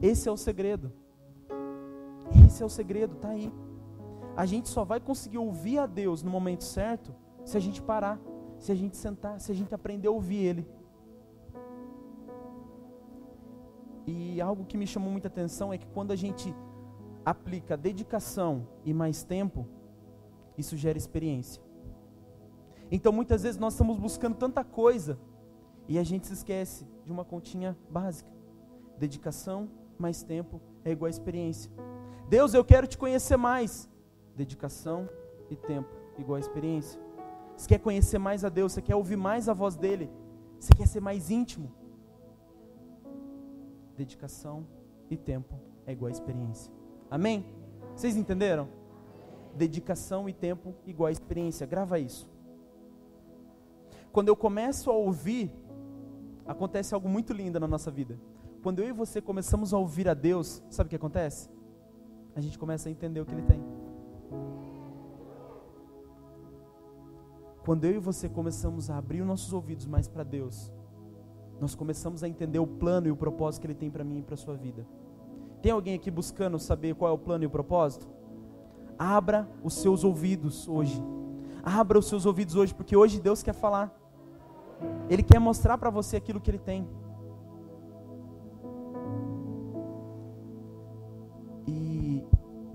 Esse 0.00 0.28
é 0.28 0.32
o 0.32 0.36
segredo. 0.36 0.92
Esse 2.46 2.62
é 2.62 2.66
o 2.66 2.68
segredo, 2.68 3.16
tá 3.16 3.28
aí. 3.28 3.52
A 4.36 4.46
gente 4.46 4.68
só 4.68 4.84
vai 4.84 5.00
conseguir 5.00 5.38
ouvir 5.38 5.78
a 5.78 5.86
Deus 5.86 6.22
no 6.22 6.30
momento 6.30 6.64
certo 6.64 7.14
se 7.44 7.56
a 7.56 7.60
gente 7.60 7.82
parar, 7.82 8.18
se 8.58 8.72
a 8.72 8.74
gente 8.74 8.96
sentar, 8.96 9.38
se 9.40 9.52
a 9.52 9.54
gente 9.54 9.74
aprender 9.74 10.08
a 10.08 10.10
ouvir 10.10 10.44
Ele. 10.44 10.66
E 14.06 14.40
algo 14.40 14.64
que 14.64 14.76
me 14.76 14.86
chamou 14.86 15.10
muita 15.10 15.28
atenção 15.28 15.72
é 15.72 15.78
que 15.78 15.86
quando 15.88 16.10
a 16.10 16.16
gente 16.16 16.54
aplica 17.24 17.76
dedicação 17.76 18.66
e 18.84 18.92
mais 18.92 19.22
tempo, 19.22 19.68
isso 20.56 20.76
gera 20.76 20.98
experiência. 20.98 21.62
Então 22.90 23.12
muitas 23.12 23.42
vezes 23.42 23.60
nós 23.60 23.74
estamos 23.74 23.98
buscando 23.98 24.36
tanta 24.36 24.64
coisa 24.64 25.18
e 25.88 25.98
a 25.98 26.02
gente 26.02 26.26
se 26.26 26.32
esquece 26.32 26.86
de 27.04 27.12
uma 27.12 27.24
continha 27.24 27.76
básica. 27.90 28.30
Dedicação 28.98 29.68
mais 29.98 30.22
tempo 30.22 30.60
é 30.84 30.90
igual 30.90 31.06
a 31.06 31.10
experiência. 31.10 31.70
Deus, 32.28 32.54
eu 32.54 32.64
quero 32.64 32.86
te 32.86 32.96
conhecer 32.96 33.36
mais. 33.36 33.88
Dedicação 34.34 35.08
e 35.50 35.56
tempo 35.56 35.90
igual 36.18 36.36
a 36.36 36.40
experiência. 36.40 37.00
Você 37.56 37.68
quer 37.68 37.78
conhecer 37.78 38.18
mais 38.18 38.44
a 38.44 38.48
Deus, 38.48 38.72
você 38.72 38.82
quer 38.82 38.96
ouvir 38.96 39.16
mais 39.16 39.48
a 39.48 39.52
voz 39.52 39.76
dele, 39.76 40.10
você 40.58 40.72
quer 40.74 40.86
ser 40.86 41.00
mais 41.00 41.30
íntimo. 41.30 41.70
Dedicação 43.96 44.66
e 45.10 45.16
tempo 45.16 45.54
é 45.86 45.92
igual 45.92 46.08
a 46.08 46.12
experiência. 46.12 46.72
Amém? 47.10 47.44
Vocês 47.94 48.16
entenderam? 48.16 48.68
Dedicação 49.54 50.28
e 50.28 50.32
tempo 50.32 50.74
igual 50.86 51.08
a 51.08 51.12
experiência. 51.12 51.66
Grava 51.66 51.98
isso. 51.98 52.28
Quando 54.10 54.28
eu 54.28 54.36
começo 54.36 54.90
a 54.90 54.94
ouvir, 54.94 55.54
acontece 56.46 56.94
algo 56.94 57.08
muito 57.08 57.32
lindo 57.32 57.58
na 57.58 57.66
nossa 57.66 57.90
vida. 57.90 58.18
Quando 58.62 58.80
eu 58.80 58.88
e 58.88 58.92
você 58.92 59.20
começamos 59.20 59.74
a 59.74 59.78
ouvir 59.78 60.08
a 60.08 60.14
Deus, 60.14 60.62
sabe 60.70 60.86
o 60.86 60.90
que 60.90 60.96
acontece? 60.96 61.50
A 62.34 62.40
gente 62.40 62.58
começa 62.58 62.88
a 62.88 62.92
entender 62.92 63.20
o 63.20 63.26
que 63.26 63.34
Ele 63.34 63.42
tem. 63.42 63.62
Quando 67.64 67.84
eu 67.84 67.94
e 67.94 67.98
você 67.98 68.28
começamos 68.28 68.90
a 68.90 68.96
abrir 68.96 69.20
os 69.20 69.26
nossos 69.26 69.52
ouvidos 69.52 69.86
mais 69.86 70.08
para 70.08 70.24
Deus, 70.24 70.72
nós 71.60 71.74
começamos 71.74 72.24
a 72.24 72.28
entender 72.28 72.58
o 72.58 72.66
plano 72.66 73.06
e 73.06 73.10
o 73.10 73.16
propósito 73.16 73.60
que 73.60 73.66
Ele 73.68 73.74
tem 73.74 73.90
para 73.90 74.02
mim 74.02 74.18
e 74.18 74.22
para 74.22 74.34
a 74.34 74.38
sua 74.38 74.56
vida. 74.56 74.86
Tem 75.60 75.70
alguém 75.70 75.94
aqui 75.94 76.10
buscando 76.10 76.58
saber 76.58 76.94
qual 76.96 77.10
é 77.10 77.14
o 77.14 77.18
plano 77.18 77.44
e 77.44 77.46
o 77.46 77.50
propósito? 77.50 78.08
Abra 78.98 79.48
os 79.62 79.74
seus 79.74 80.02
ouvidos 80.02 80.66
hoje. 80.66 81.00
Abra 81.62 81.98
os 81.98 82.06
seus 82.06 82.26
ouvidos 82.26 82.56
hoje, 82.56 82.74
porque 82.74 82.96
hoje 82.96 83.20
Deus 83.20 83.44
quer 83.44 83.54
falar. 83.54 84.01
Ele 85.08 85.22
quer 85.22 85.38
mostrar 85.38 85.78
para 85.78 85.90
você 85.90 86.16
aquilo 86.16 86.40
que 86.40 86.50
Ele 86.50 86.58
tem. 86.58 86.88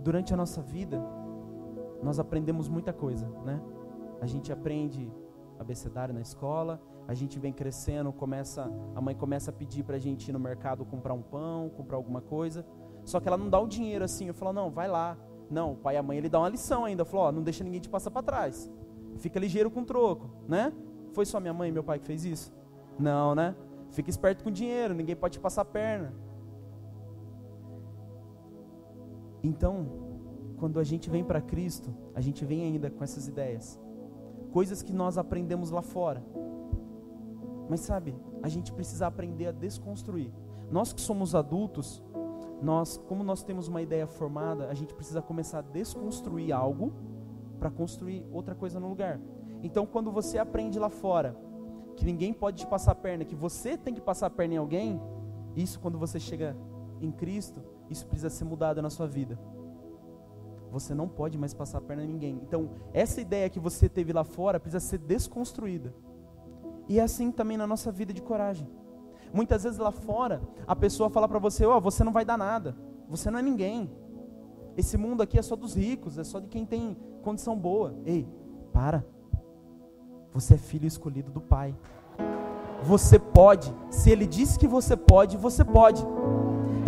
durante 0.07 0.33
a 0.33 0.37
nossa 0.37 0.61
vida, 0.61 1.03
nós 2.01 2.17
aprendemos 2.17 2.69
muita 2.69 2.93
coisa, 2.93 3.27
né? 3.43 3.61
A 4.21 4.25
gente 4.25 4.53
aprende 4.53 5.11
abecedário 5.59 6.13
na 6.13 6.21
escola, 6.21 6.81
a 7.05 7.13
gente 7.13 7.37
vem 7.37 7.51
crescendo, 7.51 8.13
começa, 8.13 8.71
a 8.95 9.01
mãe 9.01 9.13
começa 9.13 9.51
a 9.51 9.53
pedir 9.53 9.83
para 9.83 9.97
a 9.97 9.99
gente 9.99 10.29
ir 10.29 10.31
no 10.31 10.39
mercado 10.39 10.85
comprar 10.85 11.13
um 11.13 11.21
pão, 11.21 11.69
comprar 11.75 11.97
alguma 11.97 12.21
coisa, 12.21 12.65
só 13.03 13.19
que 13.19 13.27
ela 13.27 13.35
não 13.35 13.49
dá 13.49 13.59
o 13.59 13.67
dinheiro 13.67 14.05
assim, 14.05 14.29
eu 14.29 14.33
falo, 14.33 14.53
não, 14.53 14.71
vai 14.71 14.87
lá. 14.87 15.17
Não, 15.51 15.73
o 15.73 15.75
pai 15.75 15.95
e 15.95 15.97
a 15.97 16.03
mãe, 16.03 16.17
ele 16.17 16.29
dá 16.29 16.39
uma 16.39 16.47
lição 16.47 16.85
ainda, 16.85 17.03
falou, 17.03 17.29
não 17.33 17.43
deixa 17.43 17.61
ninguém 17.61 17.81
te 17.81 17.89
passar 17.89 18.09
para 18.09 18.23
trás, 18.23 18.71
fica 19.17 19.37
ligeiro 19.37 19.69
com 19.69 19.83
troco, 19.83 20.29
né? 20.47 20.71
Foi 21.17 21.25
só 21.25 21.39
minha 21.39 21.51
mãe 21.51 21.69
e 21.69 21.71
meu 21.71 21.83
pai 21.83 21.97
que 21.97 22.05
fez 22.05 22.23
isso? 22.23 22.53
Não, 22.99 23.33
né? 23.33 23.55
Fica 23.89 24.07
esperto 24.07 24.43
com 24.43 24.51
dinheiro, 24.51 24.93
ninguém 24.93 25.15
pode 25.15 25.33
te 25.33 25.39
passar 25.39 25.63
a 25.63 25.65
perna. 25.65 26.13
Então, 29.41 29.87
quando 30.57 30.79
a 30.79 30.83
gente 30.83 31.09
vem 31.09 31.23
para 31.23 31.41
Cristo, 31.41 31.91
a 32.13 32.21
gente 32.21 32.45
vem 32.45 32.61
ainda 32.65 32.91
com 32.91 33.03
essas 33.03 33.27
ideias, 33.27 33.81
coisas 34.51 34.83
que 34.83 34.93
nós 34.93 35.17
aprendemos 35.17 35.71
lá 35.71 35.81
fora. 35.81 36.23
Mas 37.67 37.79
sabe, 37.79 38.15
a 38.43 38.47
gente 38.47 38.71
precisa 38.71 39.07
aprender 39.07 39.47
a 39.47 39.51
desconstruir. 39.51 40.31
Nós 40.69 40.93
que 40.93 41.01
somos 41.01 41.33
adultos, 41.33 42.03
nós, 42.61 42.95
como 43.07 43.23
nós 43.23 43.41
temos 43.41 43.67
uma 43.67 43.81
ideia 43.81 44.05
formada, 44.05 44.69
a 44.69 44.73
gente 44.75 44.93
precisa 44.93 45.19
começar 45.19 45.57
a 45.57 45.63
desconstruir 45.63 46.51
algo 46.51 46.93
para 47.57 47.71
construir 47.71 48.23
outra 48.31 48.53
coisa 48.53 48.79
no 48.79 48.87
lugar. 48.87 49.19
Então, 49.63 49.85
quando 49.85 50.11
você 50.11 50.37
aprende 50.37 50.79
lá 50.79 50.89
fora 50.89 51.35
que 51.95 52.05
ninguém 52.05 52.31
pode 52.31 52.57
te 52.57 52.67
passar 52.67 52.91
a 52.91 52.95
perna, 52.95 53.25
que 53.25 53.35
você 53.35 53.75
tem 53.77 53.93
que 53.93 54.01
passar 54.01 54.27
a 54.27 54.29
perna 54.29 54.53
em 54.55 54.57
alguém, 54.57 55.01
isso 55.55 55.79
quando 55.79 55.97
você 55.97 56.19
chega 56.19 56.55
em 57.01 57.11
Cristo, 57.11 57.61
isso 57.89 58.05
precisa 58.05 58.29
ser 58.29 58.45
mudado 58.45 58.81
na 58.81 58.89
sua 58.89 59.07
vida. 59.07 59.39
Você 60.71 60.93
não 60.93 61.07
pode 61.07 61.37
mais 61.37 61.53
passar 61.53 61.79
a 61.79 61.81
perna 61.81 62.03
em 62.03 62.07
ninguém. 62.07 62.39
Então, 62.43 62.69
essa 62.93 63.21
ideia 63.21 63.49
que 63.49 63.59
você 63.59 63.87
teve 63.89 64.13
lá 64.13 64.23
fora 64.23 64.59
precisa 64.59 64.79
ser 64.79 64.99
desconstruída. 64.99 65.93
E 66.87 66.99
é 66.99 67.03
assim 67.03 67.31
também 67.31 67.57
na 67.57 67.65
nossa 67.65 67.91
vida 67.91 68.13
de 68.13 68.21
coragem. 68.21 68.67
Muitas 69.33 69.63
vezes 69.63 69.77
lá 69.79 69.91
fora, 69.91 70.41
a 70.65 70.75
pessoa 70.75 71.09
fala 71.09 71.27
para 71.27 71.39
você: 71.39 71.65
Ó, 71.65 71.77
oh, 71.77 71.81
você 71.81 72.03
não 72.03 72.11
vai 72.11 72.23
dar 72.23 72.37
nada. 72.37 72.75
Você 73.09 73.31
não 73.31 73.39
é 73.39 73.41
ninguém. 73.41 73.89
Esse 74.75 74.97
mundo 74.97 75.23
aqui 75.23 75.39
é 75.39 75.41
só 75.41 75.55
dos 75.55 75.75
ricos, 75.75 76.17
é 76.17 76.23
só 76.23 76.39
de 76.39 76.47
quem 76.47 76.65
tem 76.65 76.95
condição 77.23 77.57
boa. 77.57 77.95
Ei, 78.05 78.27
para. 78.71 79.05
Você 80.33 80.55
é 80.55 80.57
filho 80.57 80.87
escolhido 80.87 81.31
do 81.31 81.41
Pai. 81.41 81.75
Você 82.83 83.17
pode. 83.17 83.73
Se 83.89 84.09
Ele 84.09 84.25
disse 84.25 84.57
que 84.57 84.67
você 84.67 84.95
pode, 84.95 85.37
você 85.37 85.63
pode. 85.63 86.05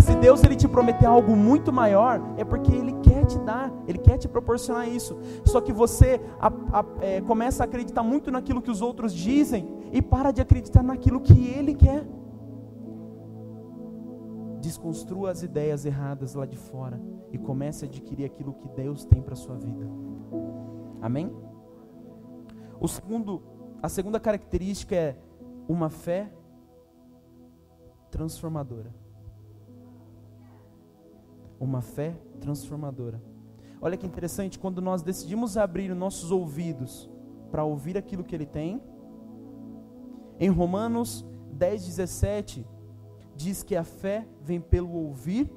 Se 0.01 0.15
Deus 0.15 0.43
ele 0.43 0.55
te 0.55 0.67
prometer 0.67 1.05
algo 1.05 1.35
muito 1.35 1.73
maior, 1.73 2.21
é 2.37 2.43
porque 2.43 2.71
Ele 2.71 2.93
quer 3.03 3.25
te 3.25 3.37
dar, 3.39 3.71
Ele 3.87 3.97
quer 3.97 4.17
te 4.17 4.27
proporcionar 4.27 4.87
isso. 4.87 5.17
Só 5.45 5.59
que 5.59 5.73
você 5.73 6.21
a, 6.39 6.47
a, 6.47 6.85
é, 7.01 7.21
começa 7.21 7.63
a 7.63 7.65
acreditar 7.65 8.01
muito 8.01 8.31
naquilo 8.31 8.61
que 8.61 8.71
os 8.71 8.81
outros 8.81 9.13
dizem 9.13 9.67
e 9.91 10.01
para 10.01 10.31
de 10.31 10.41
acreditar 10.41 10.83
naquilo 10.83 11.19
que 11.19 11.47
Ele 11.47 11.75
quer. 11.75 12.07
Desconstrua 14.61 15.31
as 15.31 15.43
ideias 15.43 15.85
erradas 15.85 16.33
lá 16.33 16.45
de 16.45 16.57
fora 16.57 16.99
e 17.31 17.37
comece 17.37 17.85
a 17.85 17.87
adquirir 17.87 18.25
aquilo 18.25 18.53
que 18.53 18.67
Deus 18.69 19.03
tem 19.05 19.21
para 19.21 19.35
sua 19.35 19.55
vida. 19.55 19.85
Amém? 21.01 21.31
O 22.79 22.87
segundo, 22.87 23.41
a 23.81 23.89
segunda 23.89 24.19
característica 24.19 24.95
é 24.95 25.17
uma 25.67 25.89
fé 25.89 26.31
transformadora 28.09 28.93
uma 31.59 31.81
fé 31.81 32.15
transformadora. 32.39 33.21
Olha 33.81 33.97
que 33.97 34.07
interessante, 34.07 34.57
quando 34.57 34.81
nós 34.81 35.01
decidimos 35.01 35.57
abrir 35.57 35.93
nossos 35.93 36.31
ouvidos 36.31 37.09
para 37.51 37.63
ouvir 37.63 37.97
aquilo 37.97 38.23
que 38.23 38.35
Ele 38.35 38.45
tem, 38.45 38.81
em 40.39 40.49
Romanos 40.49 41.25
10, 41.51 41.85
17, 41.85 42.65
diz 43.35 43.61
que 43.61 43.75
a 43.75 43.83
fé 43.83 44.25
vem 44.41 44.61
pelo 44.61 44.91
ouvir 44.91 45.51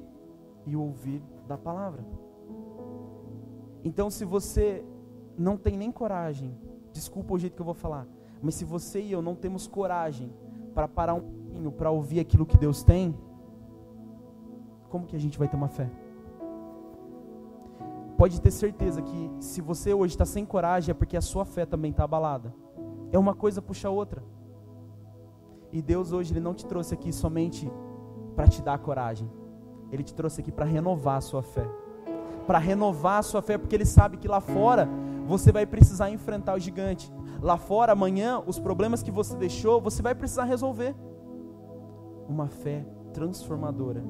e 0.65 0.75
ouvir 0.75 1.21
da 1.47 1.57
palavra. 1.57 2.05
Então, 3.83 4.09
se 4.09 4.25
você 4.25 4.85
não 5.37 5.57
tem 5.57 5.77
nem 5.77 5.91
coragem, 5.91 6.57
desculpa 6.93 7.33
o 7.33 7.39
jeito 7.39 7.55
que 7.55 7.61
eu 7.61 7.65
vou 7.65 7.73
falar, 7.73 8.07
mas 8.41 8.55
se 8.55 8.63
você 8.63 9.01
e 9.01 9.11
eu 9.11 9.21
não 9.21 9.35
temos 9.35 9.67
coragem 9.67 10.31
para 10.73 10.87
parar 10.87 11.15
um 11.15 11.21
pouquinho 11.21 11.71
para 11.71 11.91
ouvir 11.91 12.19
aquilo 12.19 12.45
que 12.45 12.57
Deus 12.57 12.83
tem, 12.83 13.15
como 14.89 15.05
que 15.05 15.15
a 15.15 15.19
gente 15.19 15.37
vai 15.37 15.47
ter 15.47 15.55
uma 15.55 15.67
fé? 15.67 15.89
Pode 18.17 18.39
ter 18.39 18.51
certeza 18.51 19.01
que 19.01 19.31
se 19.39 19.59
você 19.59 19.93
hoje 19.93 20.13
está 20.13 20.25
sem 20.25 20.45
coragem 20.45 20.91
é 20.91 20.93
porque 20.93 21.17
a 21.17 21.21
sua 21.21 21.43
fé 21.43 21.65
também 21.65 21.91
está 21.91 22.03
abalada. 22.03 22.53
É 23.11 23.17
uma 23.17 23.33
coisa 23.33 23.61
puxa 23.61 23.87
a 23.87 23.91
outra. 23.91 24.23
E 25.71 25.81
Deus 25.81 26.11
hoje 26.11 26.31
ele 26.31 26.39
não 26.39 26.53
te 26.53 26.65
trouxe 26.65 26.93
aqui 26.93 27.11
somente 27.11 27.69
para 28.35 28.47
te 28.47 28.61
dar 28.61 28.77
coragem. 28.77 29.29
Ele 29.91 30.03
te 30.03 30.13
trouxe 30.13 30.41
aqui 30.41 30.51
para 30.51 30.65
renovar 30.65 31.17
a 31.17 31.21
sua 31.21 31.41
fé. 31.41 31.67
Para 32.45 32.59
renovar 32.59 33.19
a 33.19 33.23
sua 33.23 33.41
fé, 33.41 33.57
porque 33.57 33.75
ele 33.75 33.85
sabe 33.85 34.17
que 34.17 34.27
lá 34.27 34.39
fora 34.39 34.87
você 35.25 35.51
vai 35.51 35.65
precisar 35.65 36.09
enfrentar 36.09 36.55
o 36.55 36.59
gigante. 36.59 37.11
Lá 37.41 37.57
fora, 37.57 37.93
amanhã, 37.93 38.41
os 38.45 38.59
problemas 38.59 39.01
que 39.01 39.11
você 39.11 39.35
deixou, 39.35 39.81
você 39.81 40.01
vai 40.01 40.15
precisar 40.15 40.43
resolver. 40.43 40.95
Uma 42.27 42.47
fé 42.47 42.85
transformadora 43.13 44.03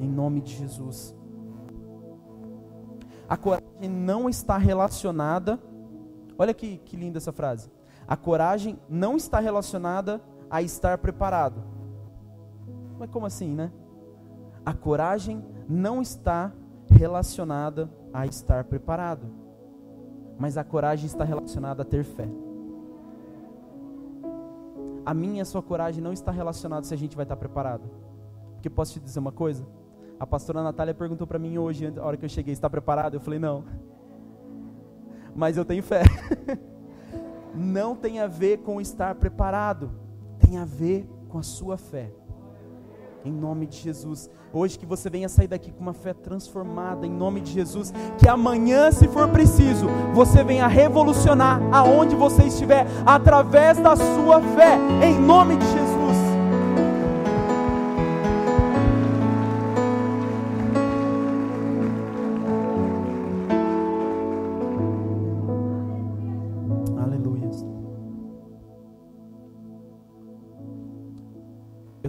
em 0.00 0.08
nome 0.08 0.40
de 0.40 0.54
Jesus. 0.54 1.14
A 3.28 3.36
coragem 3.36 3.88
não 3.90 4.28
está 4.28 4.58
relacionada. 4.58 5.58
Olha 6.38 6.52
que, 6.52 6.78
que 6.78 6.96
linda 6.96 7.18
essa 7.18 7.32
frase. 7.32 7.70
A 8.06 8.16
coragem 8.16 8.78
não 8.88 9.16
está 9.16 9.40
relacionada 9.40 10.20
a 10.50 10.60
estar 10.60 10.98
preparado. 10.98 11.62
Mas 12.98 13.10
como 13.10 13.26
assim, 13.26 13.54
né? 13.54 13.72
A 14.64 14.74
coragem 14.74 15.44
não 15.68 16.02
está 16.02 16.52
relacionada 16.86 17.90
a 18.12 18.26
estar 18.26 18.64
preparado. 18.64 19.43
Mas 20.38 20.56
a 20.56 20.64
coragem 20.64 21.06
está 21.06 21.24
relacionada 21.24 21.82
a 21.82 21.84
ter 21.84 22.04
fé. 22.04 22.28
A 25.06 25.12
minha 25.12 25.38
e 25.38 25.40
a 25.40 25.44
sua 25.44 25.62
coragem 25.62 26.02
não 26.02 26.12
está 26.12 26.32
relacionada 26.32 26.86
se 26.86 26.94
a 26.94 26.96
gente 26.96 27.14
vai 27.14 27.24
estar 27.24 27.36
preparado. 27.36 27.88
Porque 28.54 28.70
posso 28.70 28.94
te 28.94 29.00
dizer 29.00 29.18
uma 29.18 29.32
coisa? 29.32 29.66
A 30.18 30.26
pastora 30.26 30.62
Natália 30.62 30.94
perguntou 30.94 31.26
para 31.26 31.38
mim 31.38 31.58
hoje, 31.58 31.92
a 31.96 32.04
hora 32.04 32.16
que 32.16 32.24
eu 32.24 32.28
cheguei, 32.28 32.52
está 32.52 32.70
preparado? 32.70 33.14
Eu 33.14 33.20
falei, 33.20 33.38
não. 33.38 33.64
Mas 35.34 35.56
eu 35.56 35.64
tenho 35.64 35.82
fé. 35.82 36.02
não 37.54 37.94
tem 37.94 38.20
a 38.20 38.26
ver 38.26 38.58
com 38.58 38.80
estar 38.80 39.14
preparado, 39.16 39.90
tem 40.38 40.58
a 40.58 40.64
ver 40.64 41.08
com 41.28 41.38
a 41.38 41.42
sua 41.42 41.76
fé. 41.76 42.10
Em 43.24 43.32
nome 43.32 43.66
de 43.66 43.78
Jesus. 43.78 44.28
Hoje 44.52 44.78
que 44.78 44.84
você 44.84 45.08
venha 45.08 45.28
sair 45.30 45.48
daqui 45.48 45.72
com 45.72 45.80
uma 45.80 45.94
fé 45.94 46.12
transformada, 46.12 47.06
em 47.06 47.10
nome 47.10 47.40
de 47.40 47.52
Jesus. 47.52 47.92
Que 48.18 48.28
amanhã, 48.28 48.92
se 48.92 49.08
for 49.08 49.28
preciso, 49.28 49.86
você 50.12 50.44
venha 50.44 50.66
revolucionar 50.66 51.58
aonde 51.72 52.14
você 52.14 52.44
estiver, 52.44 52.86
através 53.06 53.78
da 53.78 53.96
sua 53.96 54.42
fé, 54.54 54.76
em 55.02 55.18
nome 55.18 55.56
de 55.56 55.64
Jesus. 55.64 55.93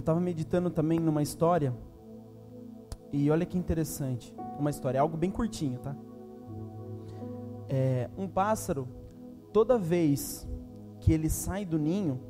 Estava 0.06 0.20
meditando 0.20 0.70
também 0.70 1.00
numa 1.00 1.20
história, 1.20 1.76
e 3.12 3.28
olha 3.28 3.44
que 3.44 3.58
interessante, 3.58 4.32
uma 4.56 4.70
história, 4.70 5.00
algo 5.00 5.16
bem 5.16 5.32
curtinho, 5.32 5.80
tá? 5.80 5.96
É, 7.68 8.08
um 8.16 8.28
pássaro, 8.28 8.86
toda 9.52 9.76
vez 9.76 10.48
que 11.00 11.12
ele 11.12 11.28
sai 11.28 11.64
do 11.64 11.76
ninho, 11.76 12.20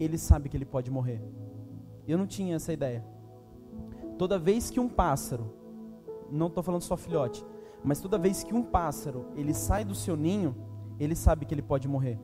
ele 0.00 0.18
sabe 0.18 0.48
que 0.48 0.56
ele 0.56 0.64
pode 0.64 0.90
morrer. 0.90 1.22
Eu 2.08 2.18
não 2.18 2.26
tinha 2.26 2.56
essa 2.56 2.72
ideia. 2.72 3.04
Toda 4.18 4.36
vez 4.36 4.68
que 4.68 4.80
um 4.80 4.88
pássaro, 4.88 5.54
não 6.28 6.48
estou 6.48 6.60
falando 6.64 6.82
só 6.82 6.96
filhote, 6.96 7.46
mas 7.84 8.00
toda 8.00 8.18
vez 8.18 8.42
que 8.42 8.52
um 8.52 8.64
pássaro 8.64 9.26
ele 9.36 9.54
sai 9.54 9.84
do 9.84 9.94
seu 9.94 10.16
ninho, 10.16 10.56
ele 10.98 11.14
sabe 11.14 11.46
que 11.46 11.54
ele 11.54 11.62
pode 11.62 11.86
morrer. 11.86 12.18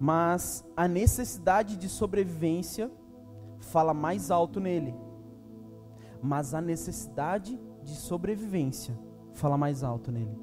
Mas 0.00 0.64
a 0.74 0.88
necessidade 0.88 1.76
de 1.76 1.86
sobrevivência 1.86 2.90
fala 3.60 3.94
mais 3.94 4.30
alto 4.30 4.60
nele. 4.60 4.94
Mas 6.22 6.54
a 6.54 6.60
necessidade 6.60 7.60
de 7.82 7.94
sobrevivência 7.94 8.98
fala 9.32 9.56
mais 9.56 9.82
alto 9.82 10.10
nele. 10.10 10.36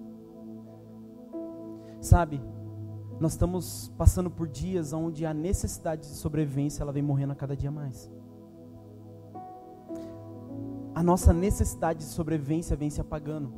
Sabe, 1.99 2.41
nós 3.19 3.33
estamos 3.33 3.91
passando 3.97 4.29
por 4.29 4.47
dias 4.47 4.93
onde 4.93 5.25
a 5.25 5.33
necessidade 5.33 6.01
de 6.01 6.15
sobrevivência 6.15 6.83
ela 6.83 6.91
vem 6.91 7.03
morrendo 7.03 7.33
a 7.33 7.35
cada 7.35 7.55
dia 7.55 7.71
mais. 7.71 8.11
A 10.95 11.01
nossa 11.01 11.33
necessidade 11.33 11.99
de 11.99 12.05
sobrevivência 12.05 12.75
vem 12.75 12.89
se 12.89 13.01
apagando. 13.01 13.53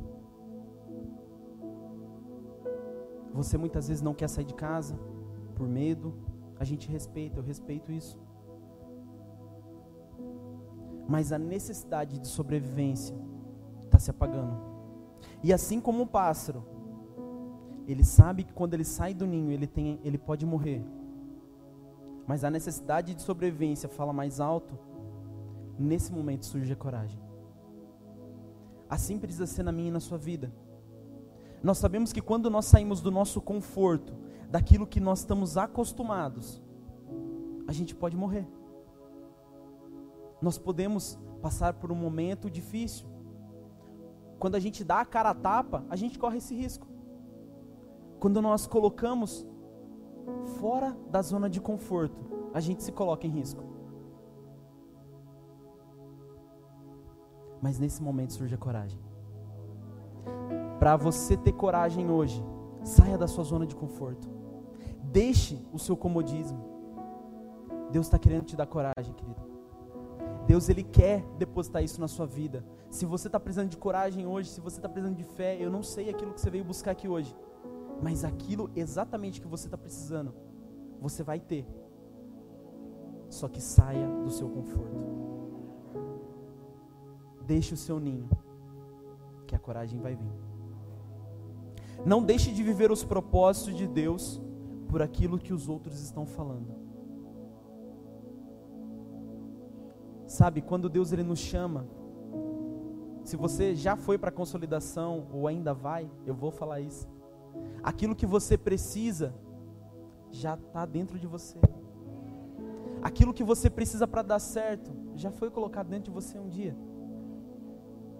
Você 3.34 3.58
muitas 3.58 3.88
vezes 3.88 4.02
não 4.02 4.14
quer 4.14 4.28
sair 4.28 4.46
de 4.46 4.54
casa 4.54 4.98
por 5.54 5.68
medo. 5.68 6.14
A 6.58 6.64
gente 6.64 6.88
respeita, 6.90 7.38
eu 7.38 7.44
respeito 7.44 7.92
isso 7.92 8.18
mas 11.08 11.32
a 11.32 11.38
necessidade 11.38 12.18
de 12.18 12.26
sobrevivência 12.26 13.16
está 13.84 13.98
se 13.98 14.10
apagando. 14.10 14.60
E 15.42 15.52
assim 15.52 15.80
como 15.80 16.02
o 16.02 16.06
pássaro, 16.06 16.64
ele 17.86 18.04
sabe 18.04 18.42
que 18.42 18.52
quando 18.52 18.74
ele 18.74 18.84
sai 18.84 19.14
do 19.14 19.26
ninho, 19.26 19.52
ele, 19.52 19.66
tem, 19.66 20.00
ele 20.02 20.18
pode 20.18 20.44
morrer. 20.44 20.84
Mas 22.26 22.42
a 22.42 22.50
necessidade 22.50 23.14
de 23.14 23.22
sobrevivência 23.22 23.88
fala 23.88 24.12
mais 24.12 24.40
alto. 24.40 24.76
Nesse 25.78 26.12
momento 26.12 26.44
surge 26.44 26.72
a 26.72 26.76
coragem. 26.76 27.20
Assim 28.88 29.18
precisa 29.18 29.46
ser 29.46 29.62
na 29.62 29.70
minha 29.70 29.88
e 29.88 29.92
na 29.92 30.00
sua 30.00 30.18
vida. 30.18 30.52
Nós 31.62 31.78
sabemos 31.78 32.12
que 32.12 32.20
quando 32.20 32.50
nós 32.50 32.64
saímos 32.66 33.00
do 33.00 33.10
nosso 33.10 33.40
conforto, 33.40 34.14
daquilo 34.50 34.86
que 34.86 35.00
nós 35.00 35.20
estamos 35.20 35.56
acostumados, 35.56 36.62
a 37.66 37.72
gente 37.72 37.94
pode 37.94 38.16
morrer 38.16 38.46
nós 40.40 40.58
podemos 40.58 41.18
passar 41.40 41.74
por 41.74 41.90
um 41.90 41.94
momento 41.94 42.50
difícil. 42.50 43.06
Quando 44.38 44.54
a 44.54 44.60
gente 44.60 44.84
dá 44.84 45.00
a 45.00 45.04
cara 45.04 45.30
a 45.30 45.34
tapa, 45.34 45.84
a 45.88 45.96
gente 45.96 46.18
corre 46.18 46.38
esse 46.38 46.54
risco. 46.54 46.86
Quando 48.20 48.42
nós 48.42 48.66
colocamos 48.66 49.46
fora 50.58 50.96
da 51.10 51.22
zona 51.22 51.48
de 51.48 51.60
conforto, 51.60 52.20
a 52.52 52.60
gente 52.60 52.82
se 52.82 52.92
coloca 52.92 53.26
em 53.26 53.30
risco. 53.30 53.62
Mas 57.60 57.78
nesse 57.78 58.02
momento 58.02 58.34
surge 58.34 58.54
a 58.54 58.58
coragem. 58.58 59.00
Para 60.78 60.96
você 60.96 61.36
ter 61.36 61.52
coragem 61.52 62.10
hoje, 62.10 62.44
saia 62.82 63.16
da 63.16 63.26
sua 63.26 63.44
zona 63.44 63.66
de 63.66 63.74
conforto. 63.74 64.28
Deixe 65.02 65.66
o 65.72 65.78
seu 65.78 65.96
comodismo. 65.96 66.62
Deus 67.90 68.06
está 68.06 68.18
querendo 68.18 68.44
te 68.44 68.56
dar 68.56 68.66
coragem, 68.66 69.14
querido. 69.14 69.55
Deus 70.46 70.68
ele 70.68 70.84
quer 70.84 71.24
depositar 71.38 71.82
isso 71.82 72.00
na 72.00 72.06
sua 72.06 72.26
vida. 72.26 72.64
Se 72.90 73.04
você 73.04 73.26
está 73.28 73.38
precisando 73.38 73.68
de 73.68 73.76
coragem 73.76 74.26
hoje, 74.26 74.48
se 74.48 74.60
você 74.60 74.78
está 74.78 74.88
precisando 74.88 75.16
de 75.16 75.24
fé, 75.24 75.56
eu 75.60 75.70
não 75.70 75.82
sei 75.82 76.08
aquilo 76.08 76.32
que 76.32 76.40
você 76.40 76.50
veio 76.50 76.64
buscar 76.64 76.92
aqui 76.92 77.08
hoje, 77.08 77.34
mas 78.00 78.24
aquilo 78.24 78.70
exatamente 78.76 79.40
que 79.40 79.48
você 79.48 79.66
está 79.66 79.76
precisando, 79.76 80.32
você 81.00 81.22
vai 81.22 81.40
ter. 81.40 81.66
Só 83.28 83.48
que 83.48 83.60
saia 83.60 84.06
do 84.22 84.30
seu 84.30 84.48
conforto. 84.48 85.16
Deixe 87.44 87.74
o 87.74 87.76
seu 87.76 87.98
ninho, 87.98 88.28
que 89.46 89.54
a 89.54 89.58
coragem 89.58 90.00
vai 90.00 90.14
vir. 90.14 90.32
Não 92.04 92.22
deixe 92.22 92.52
de 92.52 92.62
viver 92.62 92.92
os 92.92 93.02
propósitos 93.02 93.74
de 93.74 93.86
Deus 93.86 94.40
por 94.88 95.02
aquilo 95.02 95.38
que 95.38 95.52
os 95.52 95.68
outros 95.68 96.00
estão 96.00 96.24
falando. 96.24 96.85
Sabe, 100.36 100.60
quando 100.60 100.90
Deus 100.90 101.12
ele 101.12 101.22
nos 101.22 101.38
chama, 101.38 101.86
se 103.24 103.38
você 103.38 103.74
já 103.74 103.96
foi 103.96 104.18
para 104.18 104.28
a 104.28 104.32
consolidação 104.32 105.26
ou 105.32 105.46
ainda 105.46 105.72
vai, 105.72 106.10
eu 106.26 106.34
vou 106.34 106.50
falar 106.50 106.78
isso. 106.78 107.08
Aquilo 107.82 108.14
que 108.14 108.26
você 108.26 108.58
precisa 108.58 109.34
já 110.30 110.52
está 110.52 110.84
dentro 110.84 111.18
de 111.18 111.26
você. 111.26 111.58
Aquilo 113.00 113.32
que 113.32 113.42
você 113.42 113.70
precisa 113.70 114.06
para 114.06 114.20
dar 114.20 114.38
certo 114.38 114.90
já 115.14 115.30
foi 115.30 115.48
colocado 115.50 115.88
dentro 115.88 116.12
de 116.12 116.14
você 116.14 116.38
um 116.38 116.50
dia. 116.50 116.76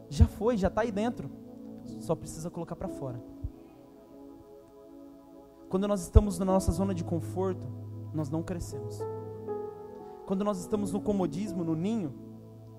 Já 0.09 0.27
foi, 0.27 0.57
já 0.57 0.69
está 0.69 0.81
aí 0.81 0.91
dentro. 0.91 1.31
Só 2.01 2.15
precisa 2.15 2.49
colocar 2.49 2.77
para 2.77 2.89
fora. 2.89 3.23
Quando 5.69 5.87
nós 5.87 6.01
estamos 6.01 6.39
na 6.39 6.47
nossa 6.47 6.73
zona 6.73 6.95
de 6.95 7.05
conforto, 7.05 7.69
nós 8.15 8.31
não 8.31 8.43
crescemos. 8.43 9.03
Quando 10.27 10.45
nós 10.45 10.59
estamos 10.59 10.93
no 10.93 11.01
comodismo, 11.01 11.63
no 11.63 11.77
ninho, 11.77 12.13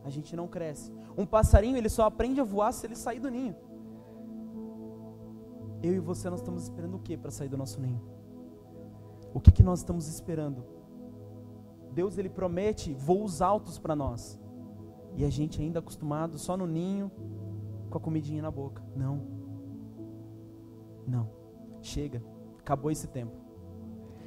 a 0.03 0.09
gente 0.09 0.35
não 0.35 0.47
cresce. 0.47 0.93
Um 1.17 1.25
passarinho, 1.25 1.77
ele 1.77 1.89
só 1.89 2.03
aprende 2.03 2.41
a 2.41 2.43
voar 2.43 2.73
se 2.73 2.85
ele 2.85 2.95
sair 2.95 3.19
do 3.19 3.31
ninho. 3.31 3.55
Eu 5.81 5.93
e 5.93 5.99
você, 5.99 6.29
nós 6.29 6.39
estamos 6.39 6.63
esperando 6.63 6.97
o 6.97 6.99
que 6.99 7.15
para 7.15 7.31
sair 7.31 7.47
do 7.47 7.57
nosso 7.57 7.79
ninho? 7.79 8.01
O 9.33 9.39
que, 9.39 9.51
que 9.51 9.63
nós 9.63 9.79
estamos 9.79 10.07
esperando? 10.07 10.65
Deus, 11.93 12.17
ele 12.17 12.29
promete 12.29 12.93
voos 12.93 13.41
altos 13.41 13.79
para 13.79 13.95
nós. 13.95 14.39
E 15.15 15.23
a 15.23 15.29
gente 15.29 15.61
ainda 15.61 15.79
acostumado 15.79 16.37
só 16.37 16.57
no 16.57 16.67
ninho, 16.67 17.11
com 17.89 17.97
a 17.97 18.01
comidinha 18.01 18.41
na 18.41 18.51
boca. 18.51 18.83
Não. 18.95 19.21
Não. 21.07 21.29
Chega. 21.81 22.21
Acabou 22.59 22.91
esse 22.91 23.07
tempo. 23.07 23.35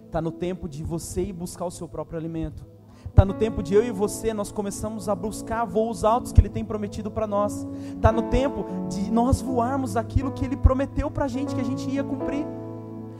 Está 0.07 0.21
no 0.21 0.33
tempo 0.33 0.69
de 0.69 0.83
você 0.83 1.23
ir 1.23 1.33
buscar 1.33 1.67
o 1.67 1.71
seu 1.71 1.87
próprio 1.87 2.19
alimento. 2.19 2.70
Está 3.11 3.25
no 3.25 3.35
tempo 3.35 3.61
de 3.61 3.75
eu 3.75 3.85
e 3.85 3.91
você 3.91 4.33
nós 4.33 4.53
começamos 4.53 5.09
a 5.09 5.15
buscar 5.15 5.65
voos 5.65 6.05
altos 6.05 6.33
que 6.33 6.41
Ele 6.41 6.49
tem 6.49 6.65
prometido 6.65 7.11
para 7.11 7.27
nós. 7.27 7.67
Está 7.95 8.13
no 8.13 8.23
tempo 8.23 8.65
de 8.89 9.11
nós 9.11 9.43
voarmos 9.43 9.97
aquilo 9.97 10.31
que 10.31 10.45
Ele 10.45 10.57
prometeu 10.57 11.11
para 11.11 11.25
a 11.25 11.29
gente 11.29 11.55
que 11.55 11.61
a 11.61 11.65
gente 11.65 11.91
ia 11.91 12.05
cumprir. 12.05 12.47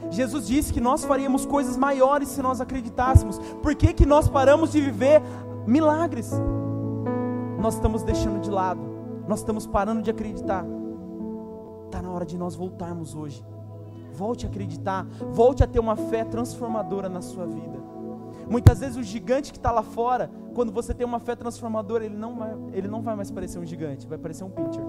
Jesus 0.09 0.47
disse 0.47 0.73
que 0.73 0.79
nós 0.79 1.03
faríamos 1.03 1.45
coisas 1.45 1.75
maiores 1.75 2.29
se 2.29 2.41
nós 2.41 2.61
acreditássemos. 2.61 3.37
Por 3.61 3.75
que, 3.75 3.93
que 3.93 4.05
nós 4.05 4.29
paramos 4.29 4.71
de 4.71 4.79
viver 4.81 5.21
milagres? 5.67 6.31
Nós 7.59 7.75
estamos 7.75 8.01
deixando 8.01 8.39
de 8.39 8.49
lado, 8.49 8.81
nós 9.27 9.39
estamos 9.39 9.67
parando 9.67 10.01
de 10.01 10.09
acreditar. 10.09 10.65
Está 11.85 12.01
na 12.01 12.09
hora 12.09 12.25
de 12.25 12.37
nós 12.37 12.55
voltarmos 12.55 13.13
hoje. 13.13 13.45
Volte 14.13 14.45
a 14.45 14.49
acreditar, 14.49 15.05
volte 15.31 15.63
a 15.63 15.67
ter 15.67 15.79
uma 15.79 15.97
fé 15.97 16.23
transformadora 16.23 17.09
na 17.09 17.21
sua 17.21 17.45
vida. 17.45 17.91
Muitas 18.51 18.81
vezes 18.81 18.97
o 18.97 19.03
gigante 19.03 19.49
que 19.53 19.57
está 19.57 19.71
lá 19.71 19.81
fora, 19.81 20.29
quando 20.53 20.73
você 20.73 20.93
tem 20.93 21.07
uma 21.07 21.21
fé 21.21 21.37
transformadora, 21.37 22.03
ele 22.03 22.17
não, 22.17 22.35
vai, 22.35 22.53
ele 22.73 22.89
não 22.89 23.01
vai 23.01 23.15
mais 23.15 23.31
parecer 23.31 23.57
um 23.57 23.65
gigante, 23.65 24.05
vai 24.05 24.17
parecer 24.17 24.43
um 24.43 24.49
pitcher. 24.49 24.83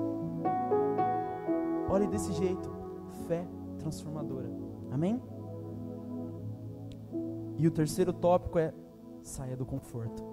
Olhe 1.88 2.08
desse 2.08 2.32
jeito, 2.32 2.68
fé 3.28 3.46
transformadora. 3.78 4.50
Amém? 4.90 5.22
E 7.56 7.68
o 7.68 7.70
terceiro 7.70 8.12
tópico 8.12 8.58
é 8.58 8.74
saia 9.22 9.56
do 9.56 9.64
conforto. 9.64 10.24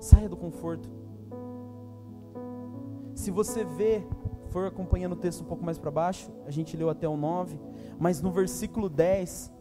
Saia 0.00 0.28
do 0.28 0.36
conforto. 0.36 0.90
Se 3.14 3.30
você 3.30 3.62
vê, 3.62 4.04
for 4.48 4.66
acompanhando 4.66 5.12
o 5.12 5.16
texto 5.16 5.42
um 5.42 5.46
pouco 5.46 5.64
mais 5.64 5.78
para 5.78 5.92
baixo, 5.92 6.32
a 6.44 6.50
gente 6.50 6.76
leu 6.76 6.90
até 6.90 7.08
o 7.08 7.16
9, 7.16 7.60
mas 7.96 8.20
no 8.20 8.32
versículo 8.32 8.88
10, 8.88 9.52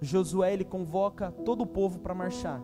Josué 0.00 0.52
ele 0.52 0.64
convoca 0.64 1.30
todo 1.44 1.62
o 1.62 1.66
povo 1.66 1.98
para 1.98 2.14
marchar. 2.14 2.62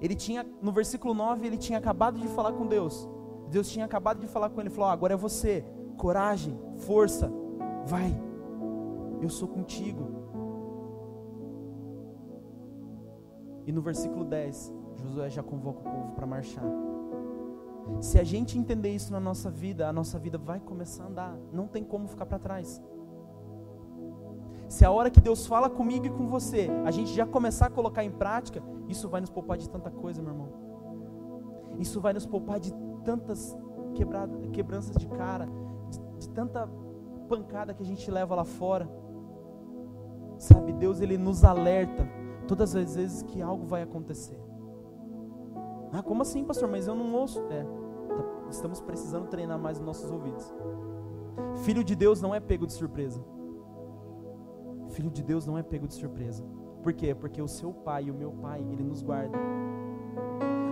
Ele 0.00 0.14
tinha, 0.14 0.46
no 0.62 0.72
versículo 0.72 1.14
9, 1.14 1.46
ele 1.46 1.56
tinha 1.56 1.78
acabado 1.78 2.18
de 2.18 2.28
falar 2.28 2.52
com 2.52 2.66
Deus. 2.66 3.08
Deus 3.50 3.68
tinha 3.68 3.84
acabado 3.84 4.20
de 4.20 4.26
falar 4.26 4.50
com 4.50 4.60
ele, 4.60 4.70
falou: 4.70 4.90
oh, 4.90 4.92
agora 4.92 5.14
é 5.14 5.16
você, 5.16 5.64
coragem, 5.96 6.58
força, 6.78 7.30
vai, 7.86 8.14
eu 9.20 9.28
sou 9.28 9.48
contigo. 9.48 10.18
E 13.66 13.72
no 13.72 13.82
versículo 13.82 14.24
10, 14.24 14.72
Josué 14.96 15.30
já 15.30 15.42
convoca 15.42 15.80
o 15.80 15.92
povo 15.92 16.12
para 16.12 16.26
marchar. 16.26 16.64
Se 18.00 18.18
a 18.18 18.24
gente 18.24 18.58
entender 18.58 18.90
isso 18.90 19.12
na 19.12 19.20
nossa 19.20 19.50
vida, 19.50 19.88
a 19.88 19.92
nossa 19.92 20.18
vida 20.18 20.38
vai 20.38 20.60
começar 20.60 21.04
a 21.04 21.06
andar, 21.08 21.38
não 21.52 21.66
tem 21.66 21.82
como 21.82 22.06
ficar 22.06 22.26
para 22.26 22.38
trás. 22.38 22.82
Se 24.68 24.84
a 24.84 24.90
hora 24.90 25.10
que 25.10 25.20
Deus 25.20 25.46
fala 25.46 25.70
comigo 25.70 26.06
e 26.06 26.10
com 26.10 26.28
você, 26.28 26.68
a 26.84 26.90
gente 26.90 27.12
já 27.12 27.26
começar 27.26 27.66
a 27.66 27.70
colocar 27.70 28.04
em 28.04 28.10
prática, 28.10 28.62
isso 28.86 29.08
vai 29.08 29.20
nos 29.20 29.30
poupar 29.30 29.56
de 29.56 29.68
tanta 29.68 29.90
coisa, 29.90 30.22
meu 30.22 30.32
irmão. 30.32 30.48
Isso 31.78 32.00
vai 32.00 32.12
nos 32.12 32.26
poupar 32.26 32.60
de 32.60 32.72
tantas 33.02 33.56
quebranças 34.52 34.96
de 34.96 35.08
cara, 35.08 35.48
de, 35.88 35.98
de 36.18 36.28
tanta 36.30 36.68
pancada 37.28 37.72
que 37.72 37.82
a 37.82 37.86
gente 37.86 38.10
leva 38.10 38.34
lá 38.34 38.44
fora. 38.44 38.88
Sabe, 40.38 40.72
Deus 40.72 41.00
ele 41.00 41.16
nos 41.16 41.44
alerta 41.44 42.06
todas 42.46 42.76
as 42.76 42.94
vezes 42.94 43.22
que 43.22 43.40
algo 43.40 43.66
vai 43.66 43.82
acontecer. 43.82 44.38
Ah, 45.92 46.02
como 46.02 46.22
assim, 46.22 46.44
pastor? 46.44 46.68
Mas 46.68 46.86
eu 46.86 46.94
não 46.94 47.14
ouço. 47.14 47.40
É, 47.50 47.64
tá, 47.64 48.24
estamos 48.50 48.80
precisando 48.80 49.28
treinar 49.28 49.58
mais 49.58 49.78
os 49.78 49.84
nossos 49.84 50.10
ouvidos. 50.10 50.52
Filho 51.64 51.82
de 51.82 51.96
Deus 51.96 52.20
não 52.20 52.34
é 52.34 52.40
pego 52.40 52.66
de 52.66 52.74
surpresa. 52.74 53.24
Filho 54.98 55.12
de 55.12 55.22
Deus 55.22 55.46
não 55.46 55.56
é 55.56 55.62
pego 55.62 55.86
de 55.86 55.94
surpresa. 55.94 56.44
Por 56.82 56.92
quê? 56.92 57.14
Porque 57.14 57.40
o 57.40 57.46
seu 57.46 57.72
pai 57.72 58.06
e 58.06 58.10
o 58.10 58.14
meu 58.14 58.32
pai, 58.32 58.66
ele 58.68 58.82
nos 58.82 59.00
guarda. 59.00 59.38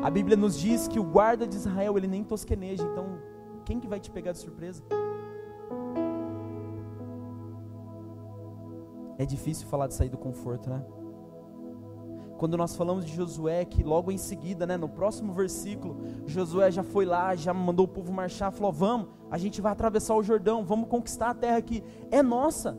A 0.02 0.10
Bíblia 0.10 0.36
nos 0.36 0.58
diz 0.58 0.88
que 0.88 0.98
o 0.98 1.04
guarda 1.04 1.46
de 1.46 1.54
Israel, 1.54 1.96
ele 1.96 2.08
nem 2.08 2.24
tosqueneja. 2.24 2.82
Então, 2.82 3.20
quem 3.64 3.78
que 3.78 3.86
vai 3.86 4.00
te 4.00 4.10
pegar 4.10 4.32
de 4.32 4.38
surpresa? 4.38 4.82
É 9.16 9.24
difícil 9.24 9.68
falar 9.68 9.86
de 9.86 9.94
sair 9.94 10.08
do 10.08 10.18
conforto, 10.18 10.70
né? 10.70 10.84
Quando 12.36 12.56
nós 12.56 12.74
falamos 12.74 13.06
de 13.06 13.14
Josué, 13.14 13.64
que 13.64 13.84
logo 13.84 14.10
em 14.10 14.18
seguida, 14.18 14.66
né, 14.66 14.76
no 14.76 14.88
próximo 14.88 15.32
versículo, 15.32 15.98
Josué 16.26 16.72
já 16.72 16.82
foi 16.82 17.04
lá, 17.04 17.36
já 17.36 17.54
mandou 17.54 17.84
o 17.84 17.88
povo 17.88 18.12
marchar, 18.12 18.50
falou: 18.50 18.72
Vamos, 18.72 19.06
a 19.30 19.38
gente 19.38 19.60
vai 19.60 19.70
atravessar 19.70 20.16
o 20.16 20.22
Jordão, 20.22 20.64
vamos 20.64 20.88
conquistar 20.88 21.30
a 21.30 21.34
terra 21.34 21.62
que 21.62 21.84
é 22.10 22.24
nossa. 22.24 22.76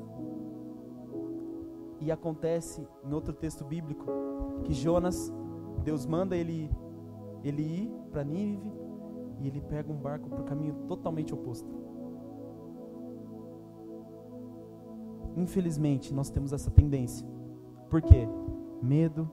E 2.07 2.11
acontece 2.11 2.87
em 3.03 3.11
outro 3.11 3.33
texto 3.33 3.65
bíblico 3.65 4.05
que 4.63 4.73
Jonas, 4.73 5.29
Deus 5.83 6.05
manda 6.05 6.37
ele, 6.37 6.71
ele 7.43 7.61
ir 7.61 7.91
para 8.09 8.23
Nínive 8.23 8.71
e 9.41 9.47
ele 9.47 9.59
pega 9.59 9.91
um 9.91 9.97
barco 9.97 10.29
para 10.29 10.39
o 10.39 10.45
caminho 10.45 10.73
totalmente 10.87 11.33
oposto. 11.33 11.69
Infelizmente, 15.35 16.13
nós 16.13 16.29
temos 16.29 16.53
essa 16.53 16.71
tendência. 16.71 17.27
Por 17.89 18.01
quê? 18.01 18.25
Medo, 18.81 19.29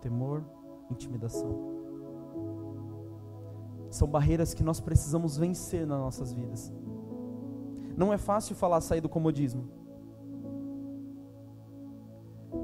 temor, 0.00 0.42
intimidação. 0.90 1.54
São 3.90 4.08
barreiras 4.08 4.54
que 4.54 4.64
nós 4.64 4.80
precisamos 4.80 5.36
vencer 5.36 5.86
nas 5.86 5.98
nossas 5.98 6.32
vidas. 6.32 6.72
Não 7.94 8.14
é 8.14 8.16
fácil 8.16 8.56
falar 8.56 8.80
sair 8.80 9.02
do 9.02 9.10
comodismo. 9.10 9.83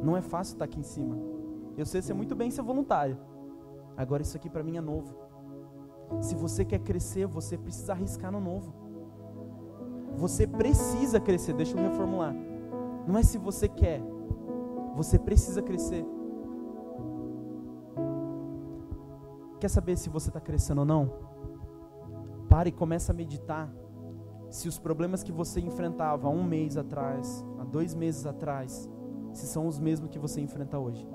Não 0.02 0.16
é 0.16 0.22
fácil 0.22 0.54
estar 0.54 0.64
aqui 0.64 0.80
em 0.80 0.84
cima. 0.84 1.16
Eu 1.76 1.86
sei 1.86 2.02
ser 2.02 2.14
muito 2.14 2.34
bem 2.34 2.50
ser 2.50 2.62
voluntário. 2.62 3.18
Agora 3.96 4.22
isso 4.22 4.36
aqui 4.36 4.48
para 4.48 4.62
mim 4.62 4.76
é 4.76 4.80
novo. 4.80 5.14
Se 6.20 6.34
você 6.34 6.64
quer 6.64 6.80
crescer, 6.80 7.26
você 7.26 7.56
precisa 7.56 7.92
arriscar 7.92 8.32
no 8.32 8.40
novo. 8.40 8.72
Você 10.16 10.46
precisa 10.46 11.20
crescer. 11.20 11.52
Deixa 11.52 11.76
eu 11.76 11.82
reformular. 11.82 12.34
Não 13.06 13.16
é 13.16 13.22
se 13.22 13.38
você 13.38 13.68
quer. 13.68 14.02
Você 14.96 15.18
precisa 15.18 15.62
crescer. 15.62 16.04
Quer 19.60 19.68
saber 19.68 19.96
se 19.96 20.08
você 20.08 20.30
está 20.30 20.40
crescendo 20.40 20.80
ou 20.80 20.86
não? 20.86 21.12
Pare 22.48 22.70
e 22.70 22.72
comece 22.72 23.10
a 23.10 23.14
meditar. 23.14 23.72
Se 24.48 24.66
os 24.68 24.78
problemas 24.78 25.22
que 25.22 25.30
você 25.30 25.60
enfrentava 25.60 26.26
há 26.26 26.30
um 26.30 26.42
mês 26.42 26.76
atrás, 26.76 27.46
há 27.58 27.64
dois 27.64 27.94
meses 27.94 28.26
atrás, 28.26 28.88
se 29.32 29.46
são 29.46 29.66
os 29.66 29.78
mesmos 29.78 30.10
que 30.10 30.18
você 30.18 30.40
enfrenta 30.40 30.78
hoje. 30.78 31.06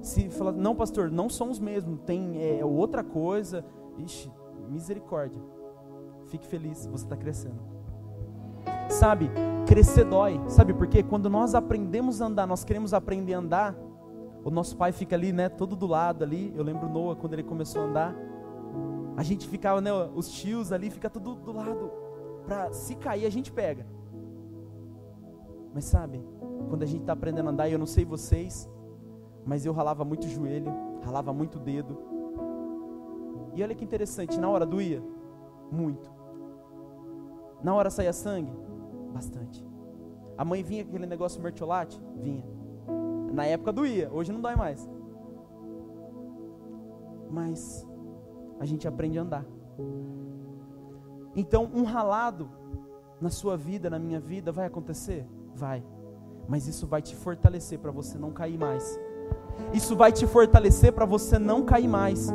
Se 0.00 0.30
fala, 0.30 0.52
não, 0.52 0.74
pastor, 0.74 1.10
não 1.10 1.28
são 1.28 1.50
os 1.50 1.58
mesmos, 1.58 2.00
tem 2.06 2.38
é, 2.38 2.60
é 2.60 2.64
outra 2.64 3.04
coisa. 3.04 3.64
Ixi, 3.98 4.30
misericórdia. 4.68 5.40
Fique 6.26 6.46
feliz, 6.46 6.86
você 6.86 7.04
está 7.04 7.16
crescendo. 7.16 7.60
Sabe, 8.88 9.30
crescer 9.66 10.04
dói. 10.04 10.40
Sabe 10.48 10.72
por 10.72 10.86
quê? 10.86 11.02
Quando 11.02 11.28
nós 11.28 11.54
aprendemos 11.54 12.22
a 12.22 12.26
andar, 12.26 12.46
nós 12.46 12.64
queremos 12.64 12.94
aprender 12.94 13.34
a 13.34 13.38
andar, 13.38 13.76
o 14.42 14.50
nosso 14.50 14.76
pai 14.76 14.92
fica 14.92 15.14
ali, 15.14 15.32
né, 15.32 15.48
todo 15.48 15.76
do 15.76 15.86
lado 15.86 16.24
ali. 16.24 16.52
Eu 16.56 16.62
lembro 16.62 16.88
Noah 16.88 17.16
quando 17.16 17.34
ele 17.34 17.42
começou 17.42 17.82
a 17.82 17.84
andar. 17.84 18.16
A 19.16 19.22
gente 19.22 19.46
ficava, 19.46 19.80
né, 19.80 19.90
os 20.14 20.30
tios 20.30 20.72
ali, 20.72 20.88
fica 20.88 21.10
tudo 21.10 21.34
do 21.34 21.52
lado. 21.52 21.90
Para 22.46 22.72
se 22.72 22.94
cair, 22.94 23.26
a 23.26 23.30
gente 23.30 23.52
pega. 23.52 23.86
Mas 25.74 25.84
sabe, 25.84 26.24
quando 26.68 26.82
a 26.82 26.86
gente 26.86 27.00
está 27.00 27.12
aprendendo 27.12 27.48
a 27.48 27.52
andar, 27.52 27.68
e 27.68 27.72
eu 27.72 27.78
não 27.78 27.86
sei 27.86 28.04
vocês, 28.04 28.68
mas 29.44 29.64
eu 29.64 29.72
ralava 29.72 30.04
muito 30.04 30.24
o 30.24 30.28
joelho, 30.28 30.72
ralava 31.02 31.32
muito 31.32 31.56
o 31.56 31.60
dedo. 31.60 31.98
E 33.54 33.62
olha 33.62 33.74
que 33.74 33.84
interessante, 33.84 34.38
na 34.38 34.48
hora 34.48 34.64
doía? 34.64 35.02
Muito. 35.70 36.10
Na 37.62 37.74
hora 37.74 37.90
saía 37.90 38.12
sangue? 38.12 38.52
Bastante. 39.12 39.66
A 40.36 40.44
mãe 40.44 40.62
vinha 40.62 40.84
com 40.84 40.90
aquele 40.90 41.06
negócio 41.06 41.42
mertiolate? 41.42 42.00
Vinha. 42.16 42.44
Na 43.32 43.44
época 43.44 43.72
doía, 43.72 44.10
hoje 44.12 44.32
não 44.32 44.40
dói 44.40 44.56
mais. 44.56 44.88
Mas 47.30 47.86
a 48.58 48.64
gente 48.64 48.88
aprende 48.88 49.18
a 49.18 49.22
andar. 49.22 49.46
Então, 51.34 51.70
um 51.72 51.84
ralado 51.84 52.50
na 53.20 53.30
sua 53.30 53.56
vida, 53.56 53.88
na 53.88 53.98
minha 53.98 54.18
vida, 54.18 54.50
vai 54.50 54.66
acontecer? 54.66 55.26
Vai. 55.54 55.84
Mas 56.50 56.66
isso 56.66 56.84
vai 56.84 57.00
te 57.00 57.14
fortalecer 57.14 57.78
para 57.78 57.92
você 57.92 58.18
não 58.18 58.32
cair 58.32 58.58
mais. 58.58 58.98
Isso 59.72 59.94
vai 59.94 60.10
te 60.10 60.26
fortalecer 60.26 60.92
para 60.92 61.04
você 61.04 61.38
não 61.38 61.62
cair 61.64 61.86
mais. 61.86 62.28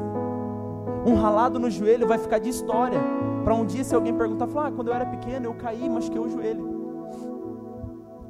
Um 1.05 1.15
ralado 1.15 1.59
no 1.59 1.69
joelho 1.69 2.07
vai 2.07 2.17
ficar 2.17 2.39
de 2.39 2.47
história. 2.47 2.97
Para 3.43 3.53
um 3.53 3.65
dia, 3.65 3.83
se 3.83 3.93
alguém 3.93 4.15
perguntar, 4.15 4.47
falar, 4.47 4.67
ah, 4.67 4.71
quando 4.71 4.87
eu 4.87 4.93
era 4.93 5.05
pequeno 5.05 5.47
eu 5.47 5.53
caí, 5.53 5.89
machuquei 5.89 6.21
o 6.21 6.29
joelho. 6.29 6.65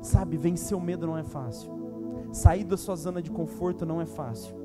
Sabe, 0.01 0.37
vencer 0.37 0.75
o 0.75 0.81
medo 0.81 1.05
não 1.05 1.15
é 1.15 1.23
fácil. 1.23 1.71
Sair 2.33 2.63
da 2.63 2.77
sua 2.77 2.95
zona 2.95 3.21
de 3.21 3.29
conforto 3.29 3.85
não 3.85 4.01
é 4.01 4.07
fácil. 4.07 4.55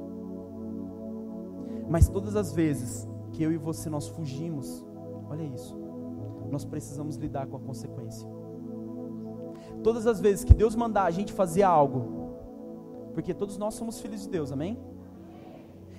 Mas 1.87 2.09
todas 2.09 2.35
as 2.35 2.51
vezes 2.51 3.07
que 3.33 3.43
eu 3.43 3.53
e 3.53 3.59
você 3.59 3.91
nós 3.91 4.09
fugimos, 4.09 4.83
olha 5.29 5.43
isso, 5.43 5.79
nós 6.51 6.65
precisamos 6.65 7.17
lidar 7.17 7.47
com 7.47 7.59
a 7.59 7.61
consequência. 7.61 8.40
Todas 9.83 10.07
as 10.07 10.21
vezes 10.21 10.45
que 10.45 10.55
Deus 10.55 10.75
mandar 10.75 11.05
a 11.05 11.11
gente 11.11 11.33
fazer 11.33 11.63
algo, 11.63 12.31
porque 13.15 13.33
todos 13.33 13.57
nós 13.57 13.75
somos 13.75 14.01
filhos 14.01 14.23
de 14.23 14.29
Deus, 14.29 14.53
amém? 14.53 14.79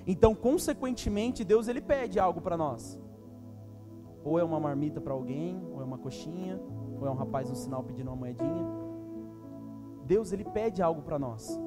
Então, 0.06 0.34
consequentemente, 0.34 1.44
Deus 1.44 1.68
ele 1.68 1.82
pede 1.82 2.20
algo 2.20 2.42
para 2.42 2.58
nós. 2.58 3.00
Ou 4.24 4.40
é 4.40 4.44
uma 4.44 4.60
marmita 4.60 5.02
para 5.02 5.14
alguém, 5.14 5.62
ou 5.72 5.82
é 5.82 5.84
uma 5.84 5.98
coxinha, 5.98 6.60
ou 7.00 7.08
é 7.08 7.12
um 7.12 7.16
rapaz 7.16 7.50
no 7.50 7.56
sinal 7.56 7.84
pedindo 7.84 8.08
uma 8.08 8.16
moedinha. 8.16 8.66
Deus 10.06 10.32
ele 10.32 10.44
pede 10.44 10.82
algo 10.82 11.02
para 11.02 11.18
nós. 11.18 11.60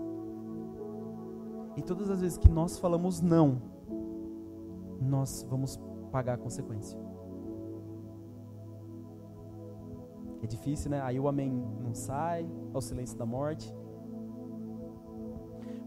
E 1.77 1.83
todas 1.83 2.11
as 2.11 2.21
vezes 2.21 2.39
que 2.39 2.49
nós 2.49 2.79
falamos 2.79 3.21
não, 3.21 3.61
nós 5.01 5.45
vamos 5.49 5.81
pagar 6.13 6.35
a 6.35 6.39
consequência. 6.39 7.04
É 10.45 10.47
difícil, 10.47 10.91
né? 10.91 11.01
Aí 11.01 11.19
o 11.19 11.27
amém 11.27 11.51
não 11.83 11.95
sai, 11.95 12.47
ao 12.75 12.83
silêncio 12.83 13.17
da 13.17 13.25
morte. 13.25 13.75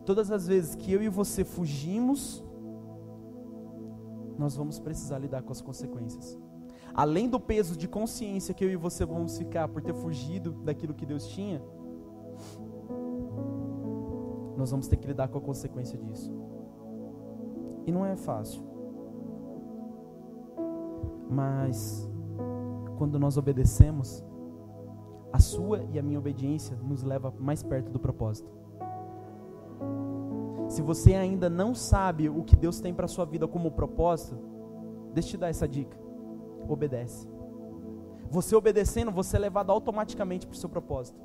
Todas 0.03 0.31
as 0.31 0.47
vezes 0.47 0.73
que 0.73 0.91
eu 0.91 1.03
e 1.03 1.07
você 1.07 1.43
fugimos, 1.43 2.43
nós 4.35 4.55
vamos 4.55 4.79
precisar 4.79 5.19
lidar 5.19 5.43
com 5.43 5.51
as 5.51 5.61
consequências. 5.61 6.35
Além 6.91 7.29
do 7.29 7.39
peso 7.39 7.77
de 7.77 7.87
consciência 7.87 8.51
que 8.51 8.65
eu 8.65 8.71
e 8.71 8.75
você 8.75 9.05
vamos 9.05 9.37
ficar 9.37 9.67
por 9.67 9.79
ter 9.79 9.93
fugido 9.93 10.53
daquilo 10.53 10.95
que 10.95 11.05
Deus 11.05 11.27
tinha, 11.27 11.61
nós 14.57 14.71
vamos 14.71 14.87
ter 14.87 14.97
que 14.97 15.05
lidar 15.05 15.27
com 15.27 15.37
a 15.37 15.41
consequência 15.41 15.99
disso. 15.99 16.33
E 17.85 17.91
não 17.91 18.03
é 18.03 18.15
fácil. 18.15 18.63
Mas 21.29 22.09
quando 22.97 23.19
nós 23.19 23.37
obedecemos, 23.37 24.25
a 25.37 25.39
sua 25.39 25.83
e 25.91 25.99
a 25.99 26.01
minha 26.01 26.17
obediência 26.17 26.75
nos 26.77 27.03
leva 27.03 27.31
mais 27.37 27.61
perto 27.61 27.91
do 27.91 27.99
propósito. 27.99 28.51
Se 30.67 30.81
você 30.81 31.13
ainda 31.13 31.47
não 31.47 31.75
sabe 31.75 32.27
o 32.27 32.43
que 32.43 32.55
Deus 32.55 32.79
tem 32.79 32.91
para 32.91 33.07
sua 33.07 33.23
vida 33.23 33.47
como 33.47 33.71
propósito, 33.71 34.35
deixa 35.13 35.29
eu 35.29 35.31
te 35.31 35.37
dar 35.37 35.49
essa 35.49 35.67
dica. 35.67 35.95
Obedece. 36.67 37.29
Você 38.31 38.55
obedecendo, 38.55 39.11
você 39.11 39.37
é 39.37 39.39
levado 39.39 39.71
automaticamente 39.71 40.47
para 40.47 40.55
o 40.55 40.57
seu 40.57 40.67
propósito. 40.67 41.21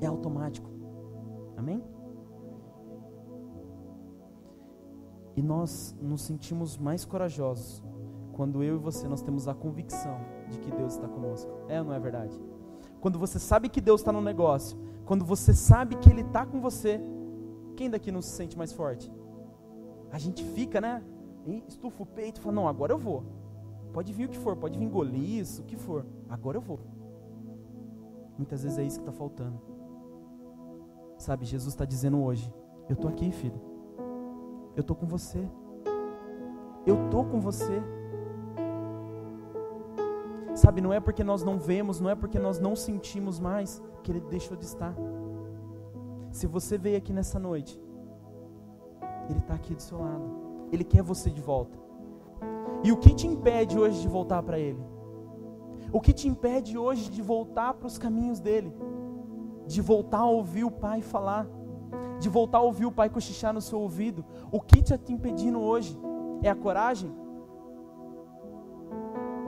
É 0.00 0.06
automático. 0.06 0.68
Amém? 1.56 1.82
E 5.36 5.42
nós 5.42 5.96
nos 6.02 6.22
sentimos 6.22 6.76
mais 6.76 7.04
corajosos 7.04 7.80
quando 8.34 8.62
eu 8.62 8.74
e 8.74 8.78
você 8.78 9.08
nós 9.08 9.22
temos 9.22 9.48
a 9.48 9.54
convicção 9.54 10.18
de 10.48 10.58
que 10.58 10.70
Deus 10.70 10.94
está 10.94 11.08
conosco. 11.08 11.50
É 11.68 11.80
ou 11.80 11.86
não 11.86 11.94
é 11.94 12.00
verdade? 12.00 12.38
Quando 13.00 13.18
você 13.18 13.38
sabe 13.38 13.68
que 13.68 13.80
Deus 13.80 14.00
está 14.00 14.12
no 14.12 14.20
negócio, 14.20 14.76
quando 15.04 15.24
você 15.24 15.54
sabe 15.54 15.96
que 15.96 16.10
Ele 16.10 16.22
está 16.22 16.44
com 16.44 16.60
você, 16.60 17.00
quem 17.76 17.88
daqui 17.88 18.10
não 18.10 18.20
se 18.20 18.30
sente 18.30 18.58
mais 18.58 18.72
forte? 18.72 19.12
A 20.10 20.18
gente 20.18 20.44
fica, 20.44 20.80
né? 20.80 21.02
Estufa 21.68 22.02
o 22.02 22.06
peito 22.06 22.40
e 22.40 22.42
fala: 22.42 22.54
Não, 22.54 22.68
agora 22.68 22.92
eu 22.92 22.98
vou. 22.98 23.24
Pode 23.92 24.12
vir 24.12 24.26
o 24.26 24.28
que 24.28 24.38
for, 24.38 24.56
pode 24.56 24.78
vir 24.78 24.90
isso, 25.38 25.62
o 25.62 25.64
que 25.64 25.76
for. 25.76 26.04
Agora 26.28 26.56
eu 26.56 26.62
vou. 26.62 26.80
Muitas 28.36 28.62
vezes 28.62 28.78
é 28.78 28.82
isso 28.82 28.98
que 28.98 29.08
está 29.08 29.12
faltando. 29.12 29.60
Sabe, 31.18 31.44
Jesus 31.44 31.74
está 31.74 31.84
dizendo 31.84 32.22
hoje: 32.22 32.52
Eu 32.88 32.94
estou 32.94 33.08
aqui, 33.08 33.30
filho. 33.30 33.60
Eu 34.74 34.80
estou 34.80 34.96
com 34.96 35.06
você. 35.06 35.48
Eu 36.86 37.04
estou 37.04 37.24
com 37.24 37.40
você. 37.40 37.82
Sabe, 40.64 40.80
não 40.80 40.94
é 40.94 40.98
porque 40.98 41.22
nós 41.22 41.44
não 41.44 41.58
vemos, 41.58 42.00
não 42.00 42.08
é 42.08 42.14
porque 42.14 42.38
nós 42.38 42.58
não 42.58 42.74
sentimos 42.74 43.38
mais 43.38 43.82
que 44.02 44.10
Ele 44.10 44.20
deixou 44.20 44.56
de 44.56 44.64
estar. 44.64 44.94
Se 46.32 46.46
você 46.46 46.78
veio 46.78 46.96
aqui 46.96 47.12
nessa 47.12 47.38
noite, 47.38 47.78
Ele 49.28 49.40
está 49.40 49.52
aqui 49.52 49.74
do 49.74 49.82
seu 49.82 50.00
lado. 50.00 50.24
Ele 50.72 50.82
quer 50.82 51.02
você 51.02 51.28
de 51.28 51.42
volta. 51.42 51.78
E 52.82 52.90
o 52.90 52.96
que 52.96 53.14
te 53.14 53.26
impede 53.26 53.78
hoje 53.78 54.00
de 54.00 54.08
voltar 54.08 54.42
para 54.42 54.58
Ele? 54.58 54.82
O 55.92 56.00
que 56.00 56.14
te 56.14 56.28
impede 56.28 56.78
hoje 56.78 57.10
de 57.10 57.20
voltar 57.20 57.74
para 57.74 57.86
os 57.86 57.98
caminhos 57.98 58.40
dele? 58.40 58.74
De 59.66 59.82
voltar 59.82 60.20
a 60.20 60.26
ouvir 60.26 60.64
o 60.64 60.70
Pai 60.70 61.02
falar? 61.02 61.46
De 62.18 62.30
voltar 62.30 62.56
a 62.56 62.62
ouvir 62.62 62.86
o 62.86 62.92
Pai 62.92 63.10
cochichar 63.10 63.52
no 63.52 63.60
seu 63.60 63.78
ouvido? 63.78 64.24
O 64.50 64.62
que 64.62 64.80
está 64.80 64.96
te 64.96 65.12
impedindo 65.12 65.60
hoje? 65.60 65.94
É 66.42 66.48
a 66.48 66.54
coragem? 66.54 67.14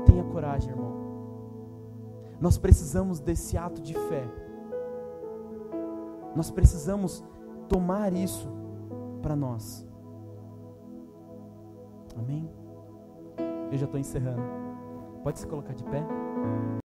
Tenha 0.05 0.23
coragem, 0.25 0.73
irmão. 0.73 0.96
Nós 2.41 2.59
precisamos 2.59 3.21
desse 3.21 3.57
ato 3.57 3.81
de 3.81 3.95
fé 3.95 4.47
nós 6.37 6.51
precisamos 6.51 7.25
tomar 7.67 8.13
isso 8.13 8.47
para 9.23 9.35
nós. 9.35 9.89
Amém? 12.15 12.49
Eu 13.73 13.79
já 13.79 13.87
estou 13.87 13.99
encerrando. 13.99 14.43
Pode 15.25 15.39
se 15.39 15.47
colocar 15.47 15.73
de 15.73 15.83
pé? 15.85 16.07